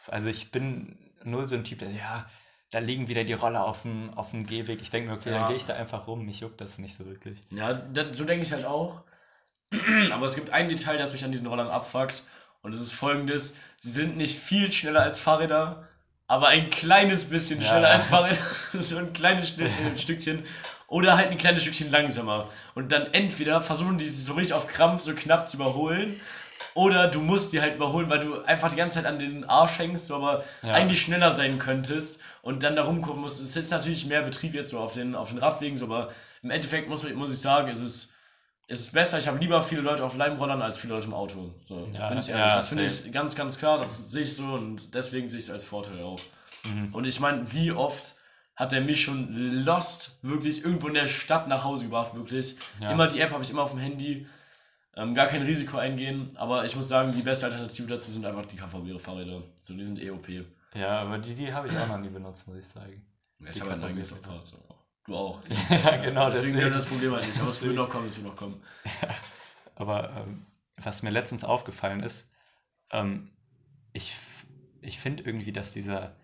Also 0.08 0.28
ich 0.28 0.50
bin 0.50 0.98
null 1.22 1.48
so 1.48 1.54
ein 1.54 1.64
Typ, 1.64 1.78
der 1.78 1.90
ja, 1.90 2.28
da 2.70 2.78
liegen 2.78 3.08
wieder 3.08 3.24
die 3.24 3.32
Roller 3.32 3.64
auf 3.64 3.82
dem, 3.82 4.12
auf 4.14 4.32
dem 4.32 4.46
Gehweg. 4.46 4.82
Ich 4.82 4.90
denke 4.90 5.10
mir, 5.10 5.16
okay, 5.16 5.30
Ja. 5.30 5.38
dann 5.38 5.48
gehe 5.48 5.56
ich 5.56 5.64
da 5.64 5.74
einfach 5.74 6.06
rum. 6.06 6.26
Mich 6.26 6.40
juckt 6.40 6.60
das 6.60 6.78
nicht 6.78 6.94
so 6.94 7.06
wirklich. 7.06 7.42
Ja, 7.50 7.72
das, 7.72 8.16
so 8.16 8.24
denke 8.24 8.44
ich 8.44 8.52
halt 8.52 8.66
auch. 8.66 9.02
Aber 10.12 10.26
es 10.26 10.34
gibt 10.34 10.50
ein 10.50 10.68
Detail, 10.68 10.98
das 10.98 11.12
mich 11.14 11.24
an 11.24 11.32
diesen 11.32 11.46
Rollern 11.46 11.68
abfuckt. 11.68 12.24
Und 12.62 12.72
das 12.72 12.80
ist 12.80 12.92
folgendes: 12.92 13.56
Sie 13.78 13.90
sind 13.90 14.16
nicht 14.16 14.38
viel 14.38 14.70
schneller 14.72 15.02
als 15.02 15.20
Fahrräder, 15.20 15.88
aber 16.26 16.48
ein 16.48 16.70
kleines 16.70 17.28
bisschen 17.28 17.60
ja. 17.60 17.68
schneller 17.68 17.90
als 17.90 18.06
Fahrräder. 18.08 18.38
so 18.72 18.96
ein 18.98 19.12
kleines 19.12 19.54
Stückchen. 19.96 20.44
Oder 20.94 21.16
halt 21.16 21.32
ein 21.32 21.38
kleines 21.38 21.64
Stückchen 21.64 21.90
langsamer. 21.90 22.48
Und 22.76 22.92
dann 22.92 23.12
entweder 23.12 23.60
versuchen 23.60 23.98
die 23.98 24.04
so 24.04 24.34
richtig 24.34 24.54
auf 24.54 24.68
Krampf 24.68 25.02
so 25.02 25.12
knapp 25.12 25.44
zu 25.44 25.56
überholen. 25.56 26.20
Oder 26.74 27.08
du 27.08 27.20
musst 27.20 27.52
die 27.52 27.60
halt 27.60 27.74
überholen, 27.74 28.08
weil 28.08 28.20
du 28.20 28.40
einfach 28.42 28.70
die 28.70 28.76
ganze 28.76 28.98
Zeit 28.98 29.06
an 29.06 29.18
den 29.18 29.44
Arsch 29.44 29.80
hängst, 29.80 30.08
du 30.08 30.14
aber 30.14 30.44
ja. 30.62 30.72
eigentlich 30.72 31.02
schneller 31.02 31.32
sein 31.32 31.58
könntest 31.58 32.20
und 32.42 32.62
dann 32.62 32.76
da 32.76 32.84
rumgucken 32.84 33.22
musst. 33.22 33.42
Es 33.42 33.56
ist 33.56 33.72
natürlich 33.72 34.06
mehr 34.06 34.22
Betrieb 34.22 34.54
jetzt 34.54 34.70
so 34.70 34.78
auf 34.78 34.92
den, 34.92 35.16
auf 35.16 35.30
den 35.30 35.38
Radwegen, 35.38 35.76
so, 35.76 35.86
aber 35.86 36.12
im 36.44 36.52
Endeffekt 36.52 36.88
muss, 36.88 37.02
muss 37.12 37.32
ich 37.32 37.40
sagen, 37.40 37.68
es 37.70 37.80
ist, 37.80 38.14
es 38.68 38.78
ist 38.78 38.92
besser. 38.92 39.18
Ich 39.18 39.26
habe 39.26 39.40
lieber 39.40 39.64
viele 39.64 39.80
Leute 39.80 40.04
auf 40.04 40.14
Leimrollern 40.14 40.62
als 40.62 40.78
viele 40.78 40.94
Leute 40.94 41.08
im 41.08 41.14
Auto. 41.14 41.52
So, 41.64 41.88
ja, 41.92 42.08
bin 42.08 42.18
ich 42.20 42.28
ehrlich. 42.28 42.46
Ja, 42.46 42.54
das 42.54 42.68
finde 42.68 42.84
ich 42.84 43.10
ganz, 43.10 43.34
ganz 43.34 43.58
klar, 43.58 43.78
das 43.78 44.12
sehe 44.12 44.22
ich 44.22 44.36
so 44.36 44.44
und 44.44 44.94
deswegen 44.94 45.28
sehe 45.28 45.40
ich 45.40 45.46
es 45.46 45.50
als 45.50 45.64
Vorteil 45.64 46.00
auch. 46.04 46.20
Mhm. 46.62 46.94
Und 46.94 47.04
ich 47.04 47.18
meine, 47.18 47.52
wie 47.52 47.72
oft 47.72 48.14
hat 48.56 48.72
er 48.72 48.80
mich 48.80 49.02
schon 49.02 49.28
lost 49.64 50.22
wirklich 50.22 50.64
irgendwo 50.64 50.88
in 50.88 50.94
der 50.94 51.08
Stadt 51.08 51.48
nach 51.48 51.64
Hause 51.64 51.84
gebracht, 51.84 52.14
wirklich. 52.14 52.56
Ja. 52.80 52.92
Immer 52.92 53.08
die 53.08 53.20
App 53.20 53.32
habe 53.32 53.42
ich 53.42 53.50
immer 53.50 53.62
auf 53.62 53.70
dem 53.70 53.80
Handy. 53.80 54.26
Ähm, 54.96 55.12
gar 55.12 55.26
kein 55.26 55.42
Risiko 55.42 55.76
eingehen, 55.76 56.30
aber 56.36 56.64
ich 56.64 56.76
muss 56.76 56.86
sagen, 56.86 57.12
die 57.12 57.22
beste 57.22 57.46
Alternative 57.46 57.88
dazu 57.88 58.12
sind 58.12 58.24
einfach 58.24 58.46
die 58.46 58.54
KVB-Fahrräder. 58.54 59.42
So, 59.60 59.74
die 59.74 59.84
sind 59.84 60.00
EOP. 60.00 60.28
Ja, 60.74 61.00
aber 61.00 61.18
die, 61.18 61.34
die 61.34 61.52
habe 61.52 61.66
ich 61.66 61.76
auch 61.76 61.88
noch 61.88 61.98
nie 61.98 62.10
benutzt, 62.10 62.46
muss 62.46 62.58
ich 62.58 62.66
sagen. 62.68 63.04
Ja, 63.40 63.50
ich 63.50 63.60
habe 63.60 63.72
halt 63.72 63.82
ein 63.82 63.88
eigenes 63.88 64.12
Fahrrad. 64.12 64.46
So. 64.46 64.56
Du 65.04 65.16
auch. 65.16 65.40
ja, 65.68 65.96
genau. 65.96 66.30
Deswegen, 66.30 66.54
deswegen 66.54 66.74
das 66.74 66.86
Problem 66.86 67.12
halt 67.12 67.26
nicht. 67.26 67.40
Aber 67.40 67.48
es 67.48 67.62
will 67.62 67.74
noch 67.74 67.90
kommen, 67.90 68.08
es 68.08 68.16
will 68.18 68.24
noch 68.24 68.36
kommen. 68.36 68.62
Ja, 69.02 69.08
aber 69.74 70.10
ähm, 70.16 70.46
was 70.76 71.02
mir 71.02 71.10
letztens 71.10 71.42
aufgefallen 71.42 72.00
ist, 72.00 72.30
ähm, 72.92 73.32
ich, 73.92 74.16
ich 74.80 75.00
finde 75.00 75.24
irgendwie, 75.24 75.52
dass 75.52 75.72
dieser 75.72 76.14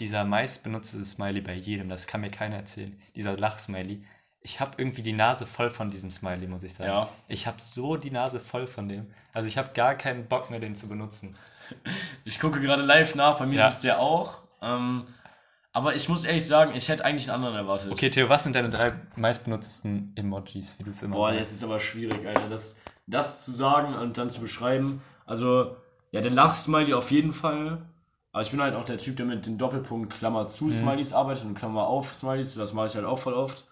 dieser 0.00 0.24
meistbenutzte 0.24 1.04
Smiley 1.04 1.40
bei 1.40 1.54
jedem, 1.54 1.88
das 1.88 2.06
kann 2.06 2.20
mir 2.20 2.30
keiner 2.30 2.56
erzählen, 2.56 3.00
dieser 3.14 3.36
Lachsmiley. 3.36 4.04
Ich 4.40 4.60
habe 4.60 4.72
irgendwie 4.76 5.02
die 5.02 5.12
Nase 5.12 5.46
voll 5.46 5.70
von 5.70 5.90
diesem 5.90 6.10
Smiley, 6.10 6.46
muss 6.46 6.62
ich 6.64 6.74
sagen. 6.74 6.90
Ja. 6.90 7.08
Ich 7.28 7.46
habe 7.46 7.60
so 7.60 7.96
die 7.96 8.10
Nase 8.10 8.40
voll 8.40 8.66
von 8.66 8.88
dem. 8.88 9.06
Also 9.32 9.48
ich 9.48 9.56
habe 9.56 9.72
gar 9.72 9.94
keinen 9.94 10.26
Bock 10.26 10.50
mehr, 10.50 10.60
den 10.60 10.74
zu 10.74 10.88
benutzen. 10.88 11.36
Ich 12.26 12.40
gucke 12.40 12.60
gerade 12.60 12.82
live 12.82 13.14
nach, 13.14 13.38
bei 13.38 13.46
mir 13.46 13.60
ja. 13.60 13.68
ist 13.68 13.76
es 13.76 13.80
der 13.80 13.98
auch. 13.98 14.42
Ähm, 14.60 15.06
aber 15.72 15.94
ich 15.96 16.08
muss 16.08 16.24
ehrlich 16.24 16.46
sagen, 16.46 16.72
ich 16.76 16.88
hätte 16.88 17.04
eigentlich 17.04 17.28
einen 17.28 17.42
anderen 17.42 17.56
erwartet. 17.56 17.90
Okay, 17.90 18.08
Theo, 18.08 18.28
was 18.28 18.44
sind 18.44 18.54
deine 18.54 18.70
drei 18.70 18.92
meistbenutzten 19.16 20.12
Emojis, 20.14 20.78
wie 20.78 20.84
du 20.84 20.90
es 20.90 21.02
immer 21.02 21.16
Boah, 21.16 21.28
sagst? 21.28 21.40
jetzt 21.40 21.52
ist 21.52 21.64
aber 21.64 21.80
schwierig, 21.80 22.26
Alter, 22.26 22.48
das, 22.48 22.76
das 23.06 23.44
zu 23.44 23.52
sagen 23.52 23.94
und 23.94 24.16
dann 24.16 24.30
zu 24.30 24.40
beschreiben. 24.40 25.02
Also, 25.26 25.76
ja, 26.12 26.20
der 26.20 26.30
Lachsmiley 26.30 26.94
auf 26.94 27.10
jeden 27.10 27.32
Fall. 27.32 27.82
Aber 28.34 28.42
ich 28.42 28.50
bin 28.50 28.60
halt 28.60 28.74
auch 28.74 28.84
der 28.84 28.98
Typ, 28.98 29.16
der 29.16 29.26
mit 29.26 29.46
den 29.46 29.58
Doppelpunkt 29.58 30.12
Klammer 30.12 30.48
zu 30.48 30.64
mhm. 30.64 30.72
Smileys 30.72 31.12
arbeitet 31.12 31.44
und 31.44 31.54
Klammer 31.54 31.86
auf 31.86 32.12
Smileys. 32.12 32.56
Das 32.56 32.72
mache 32.72 32.88
ich 32.88 32.96
halt 32.96 33.04
auch 33.04 33.20
voll 33.20 33.32
oft. 33.32 33.64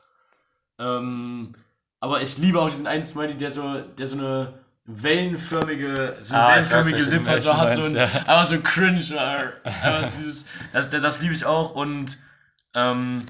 Ähm, 0.79 1.57
aber 1.99 2.23
ich 2.23 2.39
liebe 2.39 2.61
auch 2.61 2.69
diesen 2.69 2.87
einen 2.87 3.03
Smiley, 3.03 3.37
der 3.37 3.51
so, 3.51 3.81
der 3.81 4.07
so 4.07 4.17
eine 4.17 4.55
wellenförmige, 4.85 6.17
so 6.21 6.35
eine 6.35 6.45
ah, 6.45 6.51
wellenförmige 6.55 7.03
Lippe 7.11 7.41
so 7.41 7.57
hat, 7.57 7.73
so 7.73 7.83
ein, 7.83 7.97
ja. 7.97 8.09
aber 8.25 8.45
so 8.45 8.61
cringe. 8.61 9.03
Aber 9.83 10.09
dieses, 10.17 10.47
das, 10.73 10.91
das, 10.91 11.21
liebe 11.21 11.35
ich 11.35 11.45
auch 11.45 11.75
und 11.75 12.19
ähm, 12.75 13.27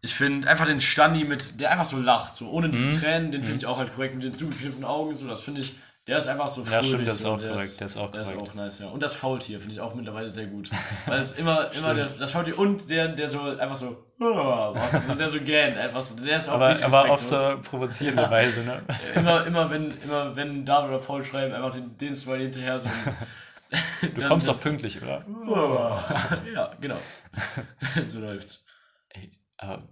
ich 0.00 0.16
finde 0.16 0.48
einfach 0.48 0.66
den 0.66 0.80
Stani 0.80 1.22
mit, 1.22 1.60
der 1.60 1.70
einfach 1.70 1.84
so 1.84 2.00
lacht, 2.00 2.34
so 2.34 2.50
ohne 2.50 2.70
diese 2.70 2.88
mhm. 2.88 3.00
Tränen, 3.00 3.30
den 3.30 3.42
finde 3.42 3.52
mhm. 3.52 3.58
ich 3.58 3.66
auch 3.66 3.78
halt 3.78 3.94
korrekt 3.94 4.16
mit 4.16 4.24
den 4.24 4.32
zugekniffenen 4.32 4.84
Augen, 4.84 5.14
so 5.14 5.28
das 5.28 5.42
finde 5.42 5.60
ich 5.60 5.78
der 6.06 6.16
ist 6.16 6.28
einfach 6.28 6.48
so 6.48 6.64
fröhlich. 6.64 6.82
Ja, 6.82 6.88
stimmt, 6.88 7.08
das 7.08 7.14
ist 7.16 7.24
auch 7.26 7.38
korrekt. 7.38 7.60
Ist, 7.60 7.80
der 7.80 7.86
ist 7.86 7.96
auch, 7.98 8.10
der 8.10 8.20
ist 8.22 8.36
auch 8.36 8.54
nice, 8.54 8.78
ja. 8.78 8.88
Und 8.88 9.02
das 9.02 9.14
Faultier 9.14 9.58
finde 9.58 9.74
ich 9.74 9.80
auch 9.80 9.94
mittlerweile 9.94 10.30
sehr 10.30 10.46
gut. 10.46 10.70
Weil 11.06 11.18
es 11.18 11.32
immer, 11.32 11.70
immer 11.74 11.94
der, 11.94 12.06
das 12.06 12.32
Faultier 12.32 12.58
und 12.58 12.88
der, 12.88 13.08
der 13.08 13.28
so 13.28 13.42
einfach 13.42 13.74
so, 13.74 14.06
oh, 14.18 14.74
so 15.06 15.14
der 15.14 15.28
so 15.28 15.40
gähnt, 15.40 15.76
einfach 15.76 16.00
so. 16.00 16.16
Der 16.16 16.38
ist 16.38 16.48
auch 16.48 16.54
aber, 16.54 16.74
aber 16.84 17.10
auf 17.10 17.22
so 17.22 17.36
provozierende 17.62 18.22
ja. 18.22 18.30
Weise, 18.30 18.64
ne? 18.64 18.82
Immer, 19.14 19.46
immer, 19.46 19.70
wenn, 19.70 19.96
immer, 20.02 20.34
wenn 20.34 20.64
David 20.64 20.90
oder 20.90 20.98
Paul 20.98 21.22
schreiben, 21.22 21.52
einfach 21.52 21.70
den, 21.70 21.96
den 21.98 22.16
Smiley 22.16 22.44
hinterher 22.44 22.80
so. 22.80 22.88
du 24.02 24.22
kommst 24.26 24.48
doch 24.48 24.58
pünktlich, 24.58 25.02
oder? 25.02 25.22
ja, 26.52 26.72
genau. 26.80 26.96
so 28.08 28.20
läuft's. 28.20 28.64
Ey, 29.10 29.38
aber 29.58 29.86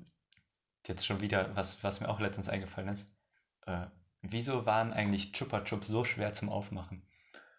jetzt 0.86 1.06
schon 1.06 1.20
wieder, 1.20 1.50
was, 1.54 1.84
was 1.84 2.00
mir 2.00 2.08
auch 2.08 2.18
letztens 2.18 2.48
eingefallen 2.48 2.88
ist. 2.88 3.12
Äh, 3.66 3.86
wieso 4.22 4.66
waren 4.66 4.92
eigentlich 4.92 5.32
Chupa 5.32 5.60
Chups 5.60 5.86
so 5.88 6.04
schwer 6.04 6.32
zum 6.32 6.48
Aufmachen? 6.48 7.02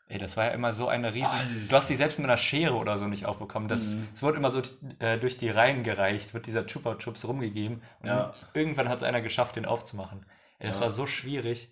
Ey, 0.07 0.17
das 0.17 0.37
war 0.37 0.45
ja 0.45 0.51
immer 0.51 0.73
so 0.73 0.87
eine 0.87 1.13
riesige. 1.13 1.43
Du 1.69 1.75
hast 1.75 1.87
die 1.87 1.95
selbst 1.95 2.17
mit 2.17 2.25
einer 2.25 2.37
Schere 2.37 2.73
oder 2.73 2.97
so 2.97 3.05
nicht 3.05 3.27
aufbekommen. 3.27 3.69
Das, 3.69 3.93
mhm. 3.93 4.07
Es 4.15 4.23
wurde 4.23 4.37
immer 4.37 4.49
so 4.49 4.61
äh, 4.97 5.19
durch 5.19 5.37
die 5.37 5.49
Reihen 5.49 5.83
gereicht, 5.83 6.33
wird 6.33 6.47
dieser 6.47 6.65
Chupa 6.65 6.95
Chups 6.95 7.27
rumgegeben. 7.27 7.83
Und 7.99 8.07
ja. 8.07 8.33
irgendwann 8.55 8.89
hat 8.89 8.97
es 8.97 9.03
einer 9.03 9.21
geschafft, 9.21 9.55
den 9.55 9.65
aufzumachen. 9.65 10.25
Ey, 10.57 10.67
das 10.67 10.79
ja. 10.79 10.85
war 10.85 10.91
so 10.91 11.05
schwierig. 11.05 11.71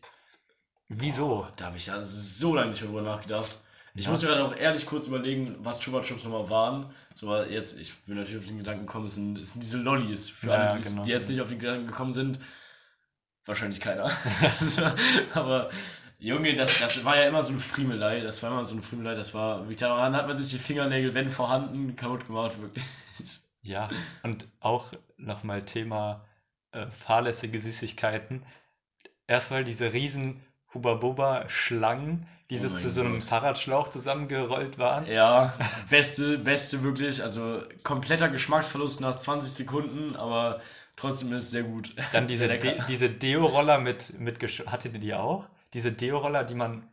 Wieso? 0.88 1.46
Oh, 1.46 1.48
da 1.56 1.66
habe 1.66 1.78
ich 1.78 1.88
ja 1.88 2.00
so 2.04 2.56
lange 2.56 2.70
nicht 2.70 2.82
mehr 2.82 2.92
drüber 2.92 3.02
nachgedacht. 3.02 3.60
Ich 3.96 4.06
ja. 4.06 4.12
muss 4.12 4.22
mir 4.22 4.30
dann 4.30 4.42
auch 4.42 4.56
ehrlich 4.56 4.86
kurz 4.86 5.08
überlegen, 5.08 5.56
was 5.62 5.80
Chupa 5.80 6.04
Chups 6.04 6.24
nochmal 6.24 6.48
waren. 6.52 6.94
So, 7.16 7.36
jetzt, 7.42 7.80
ich 7.80 7.98
bin 8.02 8.18
natürlich 8.18 8.38
auf 8.38 8.46
den 8.46 8.60
Gedanken 8.60 8.86
gekommen, 8.86 9.08
es 9.08 9.16
sind, 9.16 9.40
es 9.40 9.54
sind 9.54 9.64
diese 9.64 9.80
Lollis. 9.80 10.30
Für 10.30 10.54
alle, 10.54 10.78
die, 10.78 10.88
genau. 10.88 11.04
die 11.06 11.12
jetzt 11.12 11.28
nicht 11.28 11.42
auf 11.42 11.50
den 11.50 11.58
Gedanken 11.58 11.88
gekommen 11.88 12.14
sind, 12.14 12.40
Wahrscheinlich 13.48 13.82
keiner. 13.82 14.12
aber 15.34 15.70
Junge, 16.20 16.54
das, 16.54 16.80
das 16.80 17.06
war 17.06 17.16
ja 17.16 17.28
immer 17.28 17.42
so 17.42 17.52
eine 17.52 17.60
Friemelei. 17.60 18.20
Das 18.20 18.44
war 18.44 18.52
immer 18.52 18.66
so 18.66 18.74
eine 18.74 18.84
Friemelei. 18.84 19.16
Das 19.16 19.34
war, 19.34 19.66
daran 19.66 20.16
hat 20.16 20.28
man 20.28 20.36
sich 20.36 20.52
die 20.52 20.64
Fingernägel, 20.64 21.14
wenn 21.14 21.30
vorhanden, 21.30 21.96
kaputt 21.96 22.28
gemacht, 22.28 22.60
wirklich. 22.60 22.84
Ja, 23.62 23.90
und 24.24 24.46
auch 24.60 24.94
nochmal 25.18 25.62
Thema 25.62 26.26
äh, 26.72 26.88
fahrlässige 26.88 27.60
Süßigkeiten. 27.60 28.44
Erstmal 29.28 29.64
diese 29.64 29.94
riesen 29.94 30.42
Huba-Buba-Schlangen, 30.74 32.26
die 32.50 32.58
so 32.58 32.70
oh 32.70 32.74
zu 32.74 32.90
so 32.90 33.02
einem 33.02 33.16
Gott. 33.16 33.24
Fahrradschlauch 33.24 33.90
zusammengerollt 33.90 34.78
waren. 34.78 35.06
Ja, 35.08 35.54
beste, 35.90 36.38
beste 36.38 36.84
wirklich. 36.84 37.22
Also 37.22 37.62
kompletter 37.84 38.30
Geschmacksverlust 38.30 39.02
nach 39.02 39.16
20 39.16 39.52
Sekunden, 39.52 40.16
aber 40.16 40.62
Trotzdem 40.98 41.32
ist 41.34 41.46
es 41.46 41.52
sehr 41.52 41.64
gut. 41.64 41.96
Dann 42.12 42.28
diese, 42.28 42.48
De 42.48 42.82
diese 42.88 43.10
Deo-Roller 43.10 43.78
mit, 43.78 44.20
mit 44.20 44.42
hattet 44.66 44.94
ihr 44.94 45.00
die 45.00 45.14
auch? 45.14 45.46
Diese 45.74 45.92
Deo-Roller, 45.92 46.44
die 46.44 46.56
man 46.56 46.84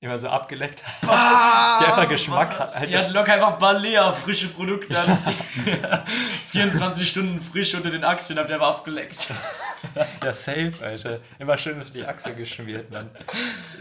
immer 0.00 0.18
so 0.18 0.28
abgeleckt 0.28 0.86
hat. 0.86 1.00
Bah, 1.00 1.78
die 1.80 1.86
einfach 1.86 2.08
Geschmack 2.08 2.56
was? 2.58 2.74
hat. 2.74 2.80
Halt 2.80 2.92
die 2.92 2.96
hatten 2.96 3.14
locker 3.14 3.32
einfach 3.32 3.58
Balea, 3.58 4.12
frische 4.12 4.48
Produkte. 4.48 4.94
Ja. 4.94 5.04
24 6.50 7.08
Stunden 7.08 7.40
frisch 7.40 7.74
unter 7.74 7.90
den 7.90 8.04
Achseln, 8.04 8.38
habt 8.38 8.48
ihr 8.50 8.56
einfach 8.56 8.78
abgeleckt. 8.78 9.32
ja, 10.24 10.32
safe, 10.32 10.72
Alter. 10.82 11.18
Immer 11.38 11.58
schön 11.58 11.76
durch 11.76 11.90
die 11.90 12.04
Achsel 12.04 12.34
geschmiert, 12.34 12.92
dann. 12.92 13.10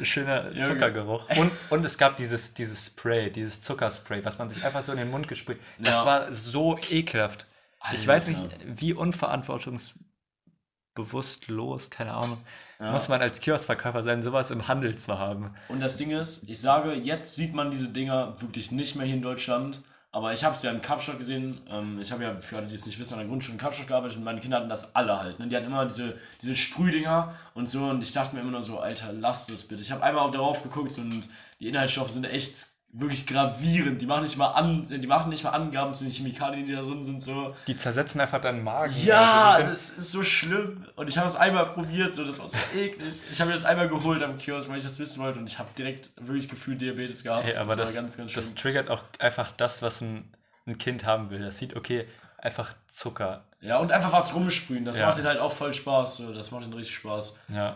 Schöner 0.01 0.57
Zuckergeruch. 0.57 1.29
Und, 1.37 1.51
und 1.69 1.85
es 1.85 1.97
gab 1.97 2.17
dieses, 2.17 2.53
dieses 2.53 2.87
Spray, 2.87 3.29
dieses 3.29 3.61
Zuckerspray, 3.61 4.25
was 4.25 4.39
man 4.39 4.49
sich 4.49 4.65
einfach 4.65 4.81
so 4.81 4.93
in 4.93 4.97
den 4.97 5.11
Mund 5.11 5.27
gesprüht. 5.27 5.59
Das 5.77 5.99
ja. 5.99 6.05
war 6.05 6.33
so 6.33 6.79
ekelhaft. 6.89 7.45
Alter. 7.87 7.99
Ich 7.99 8.07
weiß 8.07 8.27
nicht, 8.27 8.41
wie 8.65 8.93
unverantwortungsbewusst 8.93 11.91
keine 11.91 12.13
Ahnung, 12.13 12.37
ja. 12.79 12.91
muss 12.91 13.07
man 13.07 13.21
als 13.21 13.39
Kioskverkäufer 13.39 14.03
sein, 14.03 14.21
sowas 14.21 14.51
im 14.51 14.67
Handel 14.67 14.97
zu 14.97 15.17
haben. 15.17 15.53
Und 15.69 15.79
das 15.79 15.97
Ding 15.97 16.11
ist, 16.11 16.43
ich 16.49 16.59
sage, 16.59 16.93
jetzt 16.93 17.35
sieht 17.35 17.53
man 17.53 17.71
diese 17.71 17.89
Dinger 17.89 18.39
wirklich 18.41 18.71
nicht 18.71 18.95
mehr 18.95 19.05
hier 19.05 19.15
in 19.15 19.21
Deutschland. 19.21 19.81
Aber 20.11 20.33
ich 20.33 20.43
habe 20.43 20.55
es 20.55 20.63
ja 20.63 20.71
in 20.71 20.81
Kapstadt 20.81 21.19
gesehen. 21.19 21.61
Ähm, 21.69 21.99
ich 22.01 22.11
habe 22.11 22.23
ja, 22.23 22.39
für 22.39 22.57
alle, 22.57 22.67
die 22.67 22.75
es 22.75 22.85
nicht 22.85 22.97
wissen, 22.97 23.13
an 23.13 23.19
der 23.19 23.27
Grundschule 23.27 23.53
in 23.53 23.59
Kapstadt 23.59 23.87
gearbeitet 23.87 24.17
und 24.17 24.23
meine 24.23 24.39
Kinder 24.39 24.57
hatten 24.57 24.69
das 24.69 24.95
alle 24.95 25.19
halt. 25.19 25.37
Ne? 25.37 25.47
Die 25.47 25.55
hatten 25.55 25.67
immer 25.67 25.85
diese, 25.85 26.17
diese 26.41 26.55
Sprühdinger 26.55 27.35
und 27.53 27.69
so. 27.69 27.85
Und 27.85 28.01
ich 28.01 28.13
dachte 28.13 28.33
mir 28.33 28.41
immer 28.41 28.51
nur 28.51 28.63
so, 28.63 28.79
Alter, 28.79 29.13
lass 29.13 29.47
das 29.47 29.65
bitte. 29.65 29.81
Ich 29.81 29.91
habe 29.91 30.01
einmal 30.01 30.31
darauf 30.31 30.63
geguckt 30.63 30.97
und 30.97 31.29
die 31.59 31.67
Inhaltsstoffe 31.67 32.09
sind 32.09 32.23
echt 32.23 32.76
wirklich 32.99 33.27
gravierend. 33.27 34.01
Die 34.01 34.05
machen 34.05 34.23
nicht 34.23 34.37
mal 34.37 34.47
an, 34.47 34.87
die 34.89 35.07
machen 35.07 35.29
nicht 35.29 35.43
mal 35.43 35.51
Angaben 35.51 35.93
zu 35.93 36.03
den 36.03 36.11
Chemikalien, 36.11 36.65
die 36.65 36.73
da 36.73 36.81
drin 36.81 37.03
sind. 37.03 37.21
So. 37.21 37.55
Die 37.67 37.77
zersetzen 37.77 38.19
einfach 38.19 38.41
deinen 38.41 38.63
Magen. 38.63 38.93
Ja, 39.03 39.51
also 39.51 39.71
das 39.71 39.89
ist 39.91 40.11
so 40.11 40.23
schlimm. 40.23 40.85
Und 40.95 41.09
ich 41.09 41.17
habe 41.17 41.27
es 41.27 41.35
einmal 41.35 41.67
probiert, 41.67 42.13
so 42.13 42.23
das 42.23 42.39
war 42.39 42.47
so 42.47 42.57
eklig. 42.75 43.21
Ich 43.31 43.39
habe 43.39 43.49
mir 43.49 43.55
das 43.55 43.65
einmal 43.65 43.87
geholt 43.87 44.23
am 44.23 44.37
Kiosk, 44.37 44.69
weil 44.69 44.77
ich 44.77 44.83
das 44.83 44.99
wissen 44.99 45.21
wollte 45.21 45.37
und 45.37 45.47
ich 45.47 45.59
habe 45.59 45.69
direkt 45.77 46.11
wirklich 46.17 46.49
gefühlt 46.49 46.81
Diabetes 46.81 47.23
gehabt. 47.23 47.45
Hey, 47.45 47.55
aber 47.55 47.75
das, 47.75 47.93
das, 47.93 48.01
ganz, 48.01 48.17
ganz 48.17 48.33
das 48.33 48.55
triggert 48.55 48.89
auch 48.89 49.03
einfach 49.19 49.51
das, 49.51 49.81
was 49.81 50.01
ein, 50.01 50.33
ein 50.65 50.77
Kind 50.79 51.05
haben 51.05 51.29
will. 51.29 51.39
Das 51.39 51.59
sieht, 51.59 51.75
okay, 51.75 52.07
einfach 52.39 52.73
Zucker. 52.87 53.43
Ja, 53.61 53.77
und 53.77 53.91
einfach 53.91 54.11
was 54.11 54.33
rumsprühen. 54.33 54.85
Das 54.85 54.97
ja. 54.97 55.05
macht 55.05 55.17
ihnen 55.19 55.27
halt 55.27 55.39
auch 55.39 55.51
voll 55.51 55.73
Spaß. 55.73 56.17
So. 56.17 56.33
Das 56.33 56.51
macht 56.51 56.63
ihnen 56.63 56.73
richtig 56.73 56.95
Spaß. 56.95 57.39
Ja. 57.49 57.75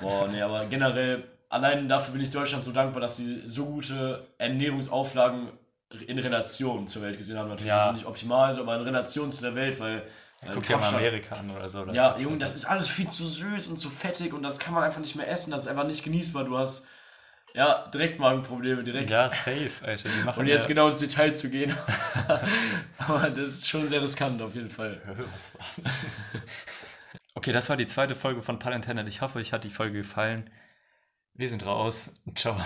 Boah, 0.00 0.26
nee, 0.26 0.42
aber 0.42 0.66
generell, 0.66 1.24
allein 1.48 1.88
dafür 1.88 2.12
bin 2.12 2.22
ich 2.22 2.30
Deutschland 2.30 2.64
so 2.64 2.72
dankbar, 2.72 3.00
dass 3.00 3.16
sie 3.16 3.42
so 3.46 3.66
gute 3.66 4.26
Ernährungsauflagen 4.38 5.48
in 6.06 6.18
Relation 6.18 6.86
zur 6.86 7.02
Welt 7.02 7.16
gesehen 7.16 7.38
haben. 7.38 7.48
Natürlich 7.48 7.72
ja. 7.72 7.92
nicht 7.92 8.06
optimal, 8.06 8.58
aber 8.58 8.76
in 8.76 8.82
Relation 8.82 9.30
zu 9.30 9.42
der 9.42 9.54
Welt, 9.54 9.78
weil 9.80 10.02
Guck 10.52 10.64
dir 10.64 10.76
mal 10.76 10.94
Amerika 10.94 11.36
an 11.36 11.50
oder 11.50 11.68
so. 11.68 11.80
Oder 11.80 11.94
ja, 11.94 12.18
Junge, 12.18 12.38
das 12.38 12.54
ist 12.54 12.66
alles 12.66 12.88
viel 12.88 13.08
zu 13.08 13.24
süß 13.24 13.68
und 13.68 13.78
zu 13.78 13.88
fettig 13.88 14.32
und 14.32 14.42
das 14.42 14.58
kann 14.58 14.74
man 14.74 14.84
einfach 14.84 15.00
nicht 15.00 15.16
mehr 15.16 15.28
essen. 15.28 15.50
Das 15.50 15.62
ist 15.62 15.68
einfach 15.68 15.86
nicht 15.86 16.04
genießbar. 16.04 16.44
Du 16.44 16.58
hast 16.58 16.86
ja 17.54 17.88
direkt 17.88 18.18
Magenprobleme, 18.18 18.84
direkt. 18.84 19.10
Ja, 19.10 19.28
safe, 19.28 19.70
Alter. 19.82 20.08
Die 20.08 20.24
machen 20.24 20.40
und 20.40 20.46
jetzt 20.46 20.64
ja 20.64 20.68
genau 20.68 20.88
ins 20.88 20.98
Detail 20.98 21.34
zu 21.34 21.48
gehen. 21.48 21.74
Aber 22.98 23.30
das 23.30 23.48
ist 23.48 23.68
schon 23.68 23.88
sehr 23.88 24.02
riskant 24.02 24.40
auf 24.42 24.54
jeden 24.54 24.70
Fall. 24.70 25.00
Was 25.32 25.54
war 25.54 25.66
okay, 27.34 27.52
das 27.52 27.68
war 27.70 27.76
die 27.76 27.86
zweite 27.86 28.14
Folge 28.14 28.42
von 28.42 28.58
Palentennet. 28.58 29.08
Ich 29.08 29.22
hoffe, 29.22 29.38
euch 29.38 29.52
hat 29.52 29.64
die 29.64 29.70
Folge 29.70 29.98
gefallen. 29.98 30.50
Wir 31.36 31.48
sind 31.48 31.66
raus. 31.66 32.14
Ciao. 32.34 32.56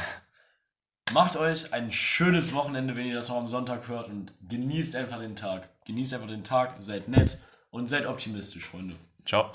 Macht 1.13 1.37
euch 1.37 1.73
ein 1.73 1.91
schönes 1.91 2.55
Wochenende, 2.55 2.97
wenn 2.97 3.07
ihr 3.07 3.15
das 3.15 3.29
noch 3.29 3.37
am 3.37 3.49
Sonntag 3.49 3.89
hört 3.89 4.09
und 4.09 4.33
genießt 4.49 4.95
einfach 4.95 5.19
den 5.19 5.35
Tag. 5.35 5.69
Genießt 5.87 6.15
einfach 6.15 6.29
den 6.29 6.45
Tag, 6.45 6.77
seid 6.79 7.09
nett 7.09 7.43
und 7.71 7.89
seid 7.89 8.07
optimistisch, 8.07 8.65
Freunde. 8.65 8.95
Ciao. 9.27 9.51